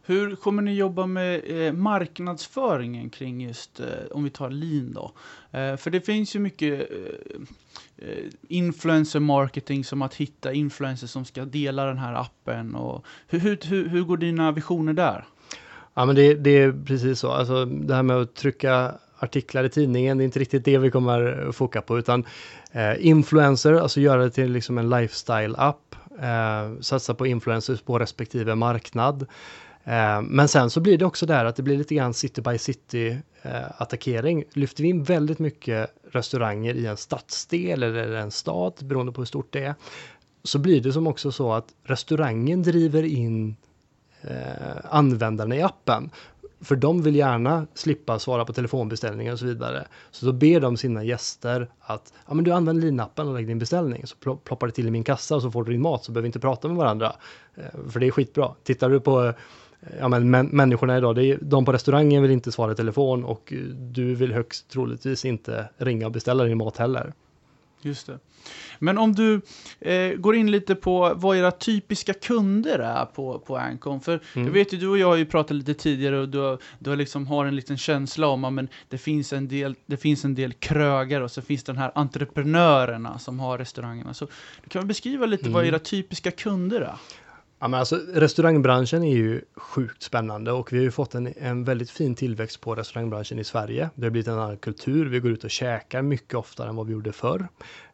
Hur 0.07 0.35
kommer 0.35 0.61
ni 0.61 0.73
jobba 0.73 1.05
med 1.05 1.41
eh, 1.67 1.73
marknadsföringen 1.73 3.09
kring 3.09 3.41
just, 3.41 3.79
eh, 3.79 3.85
om 4.11 4.23
vi 4.23 4.29
tar 4.29 4.49
lean 4.49 4.93
då? 4.93 5.11
Eh, 5.59 5.75
för 5.75 5.91
det 5.91 6.01
finns 6.01 6.35
ju 6.35 6.39
mycket 6.39 6.91
eh, 6.91 8.07
eh 8.07 8.23
influencer 8.47 9.19
marketing 9.19 9.83
som 9.83 10.01
att 10.01 10.13
hitta 10.13 10.53
influencers 10.53 11.09
som 11.09 11.25
ska 11.25 11.45
dela 11.45 11.85
den 11.85 11.97
här 11.97 12.13
appen. 12.13 12.75
Och 12.75 13.05
hur, 13.27 13.39
hur, 13.65 13.87
hur 13.87 14.03
går 14.03 14.17
dina 14.17 14.51
visioner 14.51 14.93
där? 14.93 15.25
Ja 15.93 16.05
men 16.05 16.15
det, 16.15 16.33
det 16.33 16.57
är 16.57 16.85
precis 16.85 17.19
så, 17.19 17.31
alltså 17.31 17.65
det 17.65 17.95
här 17.95 18.03
med 18.03 18.17
att 18.17 18.35
trycka 18.35 18.93
artiklar 19.19 19.63
i 19.63 19.69
tidningen, 19.69 20.17
det 20.17 20.23
är 20.23 20.25
inte 20.25 20.39
riktigt 20.39 20.65
det 20.65 20.77
vi 20.77 20.91
kommer 20.91 21.51
foka 21.51 21.81
på 21.81 21.99
utan 21.99 22.25
eh, 22.71 23.07
influencer, 23.07 23.73
alltså 23.73 24.01
göra 24.01 24.23
det 24.23 24.29
till 24.29 24.51
liksom 24.51 24.77
en 24.77 24.93
lifestyle-app, 24.93 25.95
eh, 26.21 26.81
satsa 26.81 27.13
på 27.13 27.27
influencers 27.27 27.81
på 27.81 27.99
respektive 27.99 28.55
marknad. 28.55 29.25
Eh, 29.87 30.21
men 30.21 30.47
sen 30.47 30.69
så 30.69 30.79
blir 30.79 30.97
det 30.97 31.05
också 31.05 31.25
där 31.25 31.45
att 31.45 31.55
det 31.55 31.63
blir 31.63 31.77
lite 31.77 31.95
grann 31.95 32.13
city 32.13 32.41
by 32.41 32.57
city-attackering. 32.57 34.39
Eh, 34.41 34.47
Lyfter 34.51 34.83
vi 34.83 34.89
in 34.89 35.03
väldigt 35.03 35.39
mycket 35.39 35.93
restauranger 36.11 36.73
i 36.73 36.85
en 36.85 36.97
stadsdel 36.97 37.83
eller 37.83 38.11
en 38.11 38.31
stad, 38.31 38.73
beroende 38.81 39.11
på 39.11 39.21
hur 39.21 39.25
stort 39.25 39.53
det 39.53 39.63
är, 39.63 39.75
så 40.43 40.59
blir 40.59 40.81
det 40.81 40.93
som 40.93 41.07
också 41.07 41.31
så 41.31 41.53
att 41.53 41.67
restaurangen 41.83 42.63
driver 42.63 43.03
in 43.03 43.55
eh, 44.21 44.77
användarna 44.89 45.55
i 45.55 45.61
appen. 45.61 46.09
För 46.61 46.75
de 46.75 47.01
vill 47.01 47.15
gärna 47.15 47.67
slippa 47.73 48.19
svara 48.19 48.45
på 48.45 48.53
telefonbeställningar 48.53 49.33
och 49.33 49.39
så 49.39 49.45
vidare. 49.45 49.87
Så 50.11 50.25
då 50.25 50.31
ber 50.31 50.59
de 50.59 50.77
sina 50.77 51.03
gäster 51.03 51.69
att 51.79 52.13
ja, 52.27 52.33
men 52.33 52.43
du 52.43 52.51
använder 52.51 52.83
linappen 52.83 53.27
och 53.27 53.33
lägger 53.33 53.47
din 53.47 53.59
beställning. 53.59 54.07
Så 54.07 54.15
ploppar 54.15 54.67
det 54.67 54.73
till 54.73 54.87
i 54.87 54.91
min 54.91 55.03
kassa 55.03 55.35
och 55.35 55.41
så 55.41 55.51
får 55.51 55.63
du 55.63 55.71
din 55.71 55.81
mat 55.81 56.03
så 56.03 56.11
behöver 56.11 56.23
vi 56.23 56.27
inte 56.27 56.39
prata 56.39 56.67
med 56.67 56.77
varandra. 56.77 57.15
För 57.89 57.99
det 57.99 58.07
är 58.07 58.11
skitbra. 58.11 58.51
Tittar 58.63 58.89
du 58.89 58.99
på 58.99 59.33
ja, 59.99 60.07
men, 60.07 60.29
men 60.29 60.47
människorna 60.47 60.97
idag, 60.97 61.15
det 61.15 61.25
är, 61.25 61.37
de 61.41 61.65
på 61.65 61.71
restaurangen 61.71 62.21
vill 62.21 62.31
inte 62.31 62.51
svara 62.51 62.71
i 62.71 62.75
telefon 62.75 63.23
och 63.23 63.53
du 63.91 64.15
vill 64.15 64.33
högst 64.33 64.69
troligtvis 64.69 65.25
inte 65.25 65.69
ringa 65.77 66.05
och 66.05 66.11
beställa 66.11 66.43
din 66.43 66.57
mat 66.57 66.77
heller. 66.77 67.13
Just 67.81 68.07
det. 68.07 68.19
Men 68.79 68.97
om 68.97 69.13
du 69.13 69.41
eh, 69.79 70.13
går 70.13 70.35
in 70.35 70.51
lite 70.51 70.75
på 70.75 71.13
vad 71.15 71.37
era 71.37 71.51
typiska 71.51 72.13
kunder 72.13 72.79
är 72.79 73.05
på, 73.05 73.39
på 73.39 73.57
Ancon. 73.57 74.01
För 74.01 74.19
mm. 74.33 74.47
jag 74.47 74.53
vet 74.53 74.73
ju, 74.73 74.77
du 74.77 74.87
och 74.87 74.97
jag 74.97 75.07
har 75.07 75.15
ju 75.15 75.25
pratat 75.25 75.57
lite 75.57 75.73
tidigare 75.73 76.19
och 76.19 76.29
du, 76.29 76.57
du 76.79 76.95
liksom 76.95 77.27
har 77.27 77.45
en 77.45 77.55
liten 77.55 77.77
känsla 77.77 78.27
om 78.27 78.43
att 78.43 78.65
det, 78.89 78.97
finns 78.97 79.33
en 79.33 79.47
del, 79.47 79.75
det 79.85 79.97
finns 79.97 80.25
en 80.25 80.35
del 80.35 80.53
krögare 80.53 81.23
och 81.23 81.31
så 81.31 81.41
finns 81.41 81.63
det 81.63 81.71
den 81.71 81.81
här 81.81 81.91
entreprenörerna 81.95 83.19
som 83.19 83.39
har 83.39 83.57
restaurangerna. 83.57 84.13
Så 84.13 84.27
du 84.63 84.69
kan 84.69 84.79
väl 84.79 84.87
beskriva 84.87 85.25
lite 85.25 85.43
mm. 85.43 85.53
vad 85.53 85.65
era 85.65 85.79
typiska 85.79 86.31
kunder 86.31 86.81
är? 86.81 86.95
Ja, 87.59 87.67
men 87.67 87.79
alltså, 87.79 87.95
restaurangbranschen 88.13 89.03
är 89.03 89.15
ju 89.15 89.41
sjukt 89.55 90.03
spännande 90.03 90.51
och 90.51 90.73
vi 90.73 90.77
har 90.77 90.83
ju 90.83 90.91
fått 90.91 91.15
en, 91.15 91.33
en 91.37 91.63
väldigt 91.63 91.89
fin 91.89 92.15
tillväxt 92.15 92.61
på 92.61 92.75
restaurangbranschen 92.75 93.39
i 93.39 93.43
Sverige. 93.43 93.89
Det 93.95 94.05
har 94.05 94.11
blivit 94.11 94.27
en 94.27 94.39
annan 94.39 94.57
kultur. 94.57 95.05
Vi 95.05 95.19
går 95.19 95.31
ut 95.31 95.43
och 95.43 95.49
käkar 95.49 96.01
mycket 96.01 96.33
oftare 96.35 96.69
än 96.69 96.75
vad 96.75 96.87
vi 96.87 96.93
gjorde 96.93 97.11
förr. 97.11 97.47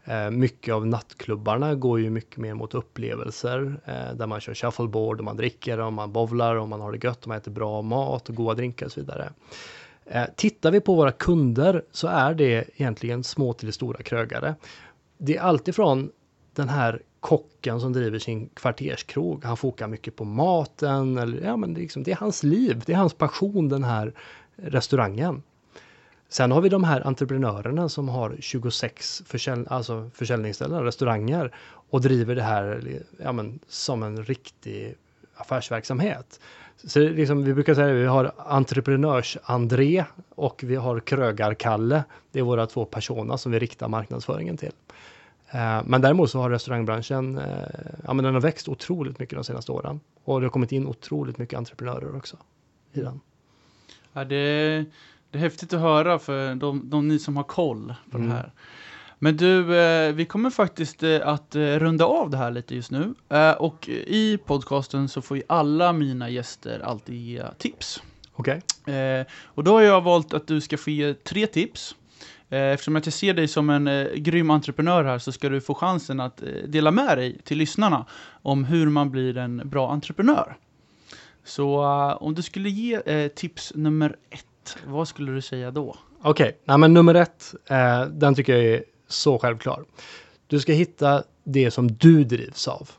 Eh, 0.04 0.30
mycket 0.30 0.74
av 0.74 0.88
nattklubbarna 0.88 1.76
går 1.76 2.00
ju 2.00 2.10
mycket 2.10 2.38
mer 2.38 2.54
mot 2.54 2.74
upplevelser 2.74 3.80
eh, 3.86 4.16
där 4.16 4.28
man 4.28 4.42
kör 4.42 4.54
shuffleboard 4.54 5.20
och 5.20 5.26
man 5.26 5.38
dricker 5.38 5.80
och 5.80 5.94
man 5.94 6.12
bovlar 6.12 6.56
och 6.56 6.70
man 6.70 6.82
har 6.82 6.92
det 6.92 7.04
gött 7.04 7.22
och 7.22 7.28
man 7.28 7.38
äter 7.38 7.52
bra 7.52 7.82
mat 7.82 8.30
och 8.30 8.36
goda 8.36 8.54
drinkar 8.54 8.86
och 8.86 8.92
så 8.92 9.00
vidare. 9.00 9.30
Eh, 10.06 10.26
tittar 10.36 10.72
vi 10.72 10.80
på 10.80 10.96
våra 10.96 11.12
kunder 11.12 11.84
så 11.92 12.08
är 12.08 12.34
det 12.34 12.70
egentligen 12.76 13.24
små 13.24 13.54
till 13.54 13.74
stora 13.74 14.04
krögare. 14.04 14.56
Det 15.18 15.38
är 15.38 15.42
alltifrån 15.42 16.12
den 16.54 16.70
här 16.70 17.02
kocken 17.24 17.80
som 17.80 17.94
driver 17.94 18.20
sin 18.20 18.50
kvarterskrog. 18.54 19.46
Han 19.46 19.58
fokar 19.58 19.88
mycket 19.88 20.16
på 20.16 20.24
maten. 20.26 21.18
Eller, 21.18 21.46
ja, 21.46 21.58
men 21.58 21.74
det, 21.74 21.82
liksom, 21.82 22.04
det 22.04 22.12
är 22.12 22.16
hans 22.16 22.44
liv, 22.44 22.84
det 22.86 22.94
är 22.94 22.98
hans 22.98 23.14
passion 23.14 23.70
den 23.70 23.84
här 23.84 24.14
restaurangen. 24.56 25.44
Sen 26.30 26.52
har 26.52 26.62
vi 26.62 26.70
de 26.70 26.84
här 26.84 27.08
entreprenörerna 27.08 27.90
som 27.90 28.10
har 28.10 28.36
26 28.40 29.24
försälj, 29.26 29.66
alltså 29.70 30.10
försäljningsställen, 30.14 30.84
restauranger 30.84 31.56
och 31.90 32.02
driver 32.02 32.36
det 32.36 32.44
här 32.44 33.00
ja, 33.24 33.32
men, 33.32 33.60
som 33.68 34.04
en 34.04 34.24
riktig 34.24 34.96
affärsverksamhet. 35.36 36.40
Så 36.84 37.00
liksom, 37.00 37.44
vi 37.44 37.54
brukar 37.54 37.74
säga 37.74 37.88
att 37.88 38.02
vi 38.02 38.06
har 38.06 38.32
entreprenörs-André 38.38 40.06
och 40.36 40.64
vi 40.64 40.76
har 40.76 41.00
krögar-Kalle. 41.00 42.04
Det 42.32 42.40
är 42.40 42.44
våra 42.44 42.68
två 42.68 42.86
personer 42.86 43.38
som 43.38 43.52
vi 43.52 43.60
riktar 43.60 43.88
marknadsföringen 43.88 44.58
till. 44.58 44.74
Eh, 45.54 45.82
men 45.86 46.02
däremot 46.02 46.32
så 46.32 46.40
har 46.40 46.50
restaurangbranschen, 46.50 47.38
eh, 47.38 47.46
ja 48.04 48.14
men 48.14 48.26
den 48.26 48.34
har 48.34 48.42
växt 48.42 48.68
otroligt 48.68 49.20
mycket 49.20 49.36
de 49.36 49.44
senaste 49.44 49.72
åren. 49.72 50.00
Och 50.24 50.40
det 50.40 50.46
har 50.46 50.52
kommit 50.52 50.72
in 50.72 50.88
otroligt 50.88 51.38
mycket 51.38 51.58
entreprenörer 51.58 52.16
också 52.16 52.38
i 52.94 53.02
den. 53.02 53.20
Ja, 54.14 54.24
det, 54.24 54.86
det 55.32 55.38
är 55.38 55.42
häftigt 55.42 55.74
att 55.74 55.80
höra 55.80 56.20
för 56.20 56.56
de, 56.56 56.90
de 56.90 57.08
ni 57.08 57.20
som 57.20 57.38
har 57.38 57.44
koll 57.44 57.94
på 58.12 58.18
mm. 58.18 58.30
det 58.30 58.36
här. 58.36 58.52
Men 59.20 59.38
du, 59.38 59.78
eh, 59.78 60.14
vi 60.14 60.26
kommer 60.26 60.50
faktiskt 60.50 61.04
att 61.04 61.56
runda 61.56 62.06
av 62.06 62.30
det 62.30 62.38
här 62.38 62.52
lite 62.52 62.76
just 62.76 62.92
nu. 62.92 63.14
Och 63.58 63.90
i 63.90 64.38
podcasten 64.46 65.10
så 65.10 65.22
får 65.22 65.38
ju 65.38 65.44
alla 65.48 65.94
mina 65.94 66.30
gäster 66.30 66.80
alltid 66.80 67.16
ge 67.16 67.44
tips. 67.58 68.02
Okej. 68.34 68.62
Eh, 68.86 69.26
och 69.44 69.64
då 69.64 69.74
har 69.74 69.82
jag 69.82 70.02
valt 70.02 70.34
att 70.34 70.48
du 70.48 70.62
ska 70.62 70.78
få 70.78 70.90
ge 70.90 71.14
tre 71.14 71.48
tips. 71.48 71.96
Eh, 72.54 72.74
eftersom 72.74 72.96
att 72.96 73.06
jag 73.06 73.14
ser 73.14 73.34
dig 73.34 73.48
som 73.48 73.70
en 73.70 73.88
eh, 73.88 74.08
grym 74.16 74.50
entreprenör 74.50 75.04
här 75.04 75.20
så 75.20 75.32
ska 75.32 75.50
du 75.50 75.62
få 75.62 75.74
chansen 75.74 76.20
att 76.20 76.42
eh, 76.42 76.48
dela 76.68 76.92
med 76.92 77.18
dig 77.18 77.42
till 77.44 77.58
lyssnarna 77.58 78.06
om 78.42 78.64
hur 78.64 78.90
man 78.90 79.12
blir 79.12 79.38
en 79.38 79.70
bra 79.70 79.92
entreprenör. 79.92 80.58
Så 81.44 81.84
uh, 81.84 82.24
om 82.24 82.34
du 82.36 82.42
skulle 82.42 82.70
ge 82.70 82.96
eh, 82.96 83.28
tips 83.28 83.72
nummer 83.76 84.16
ett, 84.30 84.78
vad 84.88 85.08
skulle 85.08 85.32
du 85.32 85.42
säga 85.42 85.72
då? 85.72 85.96
Okej, 86.22 86.58
nej 86.66 86.78
men 86.78 86.94
nummer 86.94 87.16
ett, 87.16 87.56
eh, 87.70 88.06
den 88.06 88.36
tycker 88.36 88.56
jag 88.56 88.66
är 88.66 88.84
så 89.08 89.40
självklar. 89.40 89.84
Du 90.48 90.60
ska 90.60 90.74
hitta 90.74 91.24
det 91.44 91.72
som 91.72 91.92
du 91.92 92.24
drivs 92.24 92.68
av. 92.68 92.90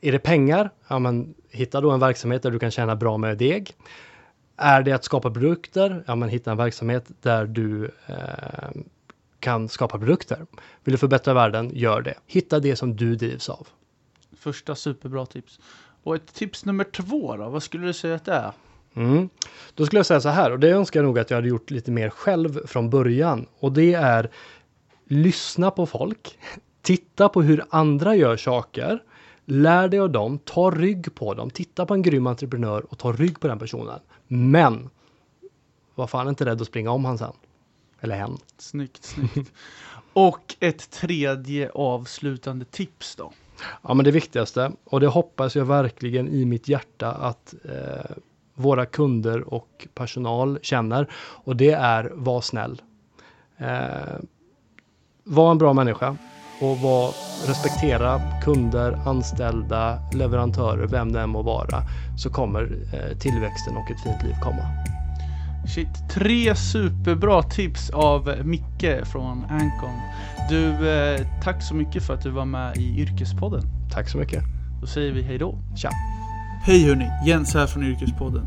Är 0.00 0.12
det 0.12 0.18
pengar? 0.18 0.70
Ja, 0.88 0.98
men 0.98 1.34
hitta 1.50 1.80
då 1.80 1.90
en 1.90 2.00
verksamhet 2.00 2.42
där 2.42 2.50
du 2.50 2.58
kan 2.58 2.70
tjäna 2.70 2.96
bra 2.96 3.16
med 3.18 3.38
deg. 3.38 3.74
Är 4.56 4.82
det 4.82 4.92
att 4.92 5.04
skapa 5.04 5.30
produkter? 5.30 6.04
Ja, 6.06 6.14
men 6.14 6.28
hitta 6.28 6.50
en 6.50 6.56
verksamhet 6.56 7.10
där 7.20 7.46
du 7.46 7.90
eh, 8.06 8.14
kan 9.40 9.68
skapa 9.68 9.98
produkter. 9.98 10.46
Vill 10.84 10.92
du 10.92 10.98
förbättra 10.98 11.34
världen? 11.34 11.70
Gör 11.74 12.02
det. 12.02 12.14
Hitta 12.26 12.60
det 12.60 12.76
som 12.76 12.96
du 12.96 13.16
drivs 13.16 13.48
av. 13.48 13.68
Första 14.36 14.74
superbra 14.74 15.26
tips. 15.26 15.60
Och 16.02 16.14
ett 16.16 16.34
tips 16.34 16.64
nummer 16.64 16.84
två 16.84 17.36
då, 17.36 17.48
vad 17.48 17.62
skulle 17.62 17.86
du 17.86 17.92
säga 17.92 18.14
att 18.14 18.24
det 18.24 18.32
är? 18.32 18.52
Mm. 18.94 19.28
Då 19.74 19.86
skulle 19.86 19.98
jag 19.98 20.06
säga 20.06 20.20
så 20.20 20.28
här, 20.28 20.50
och 20.50 20.58
det 20.58 20.70
önskar 20.70 21.00
jag 21.00 21.04
nog 21.04 21.18
att 21.18 21.30
jag 21.30 21.36
hade 21.36 21.48
gjort 21.48 21.70
lite 21.70 21.90
mer 21.90 22.10
själv 22.10 22.66
från 22.66 22.90
början. 22.90 23.46
Och 23.58 23.72
det 23.72 23.94
är 23.94 24.30
lyssna 25.04 25.70
på 25.70 25.86
folk, 25.86 26.38
titta 26.82 27.28
på 27.28 27.42
hur 27.42 27.64
andra 27.70 28.16
gör 28.16 28.36
saker, 28.36 29.02
lär 29.44 29.88
dig 29.88 30.00
av 30.00 30.10
dem, 30.10 30.38
ta 30.38 30.70
rygg 30.70 31.14
på 31.14 31.34
dem, 31.34 31.50
titta 31.50 31.86
på 31.86 31.94
en 31.94 32.02
grym 32.02 32.26
entreprenör 32.26 32.86
och 32.88 32.98
ta 32.98 33.12
rygg 33.12 33.40
på 33.40 33.48
den 33.48 33.58
personen. 33.58 34.00
Men 34.26 34.90
var 35.94 36.06
fan 36.06 36.28
inte 36.28 36.44
rädd 36.44 36.60
att 36.60 36.66
springa 36.66 36.90
om 36.90 37.04
han 37.04 37.18
sen. 37.18 37.32
Eller 38.00 38.16
hen. 38.16 38.38
Snyggt, 38.58 39.04
snyggt. 39.04 39.52
Och 40.12 40.56
ett 40.60 40.90
tredje 40.90 41.70
avslutande 41.70 42.64
tips 42.64 43.16
då? 43.16 43.32
Ja, 43.82 43.94
men 43.94 44.04
det 44.04 44.10
viktigaste, 44.10 44.72
och 44.84 45.00
det 45.00 45.06
hoppas 45.06 45.56
jag 45.56 45.64
verkligen 45.64 46.28
i 46.28 46.44
mitt 46.44 46.68
hjärta 46.68 47.12
att 47.12 47.54
eh, 47.64 48.16
våra 48.54 48.86
kunder 48.86 49.54
och 49.54 49.88
personal 49.94 50.58
känner. 50.62 51.10
Och 51.14 51.56
det 51.56 51.70
är 51.70 52.12
var 52.14 52.40
snäll. 52.40 52.82
Eh, 53.56 54.18
var 55.24 55.50
en 55.50 55.58
bra 55.58 55.72
människa 55.72 56.16
och 56.60 56.78
var, 56.78 57.08
respektera 57.48 58.20
kunder, 58.42 58.98
anställda, 59.06 59.98
leverantörer, 60.12 60.86
vem 60.86 61.12
det 61.12 61.20
än 61.20 61.30
må 61.30 61.42
vara, 61.42 61.82
så 62.16 62.30
kommer 62.30 62.62
eh, 62.62 63.18
tillväxten 63.18 63.76
och 63.76 63.90
ett 63.90 64.00
fint 64.00 64.22
liv 64.22 64.34
komma. 64.42 64.62
Shit, 65.74 66.10
tre 66.10 66.54
superbra 66.54 67.42
tips 67.42 67.90
av 67.90 68.34
Micke 68.44 69.06
från 69.06 69.44
Ancon. 69.44 70.00
Du, 70.48 70.90
eh, 70.90 71.20
tack 71.42 71.62
så 71.62 71.74
mycket 71.74 72.02
för 72.02 72.14
att 72.14 72.22
du 72.22 72.30
var 72.30 72.44
med 72.44 72.76
i 72.76 73.00
Yrkespodden. 73.00 73.62
Tack 73.92 74.08
så 74.08 74.18
mycket. 74.18 74.42
Då 74.80 74.86
säger 74.86 75.12
vi 75.12 75.22
hej 75.22 75.38
då. 75.38 75.58
Tja! 75.76 75.90
Hej 76.64 76.88
hörni, 76.88 77.10
Jens 77.26 77.54
här 77.54 77.66
från 77.66 77.84
Yrkespodden. 77.84 78.46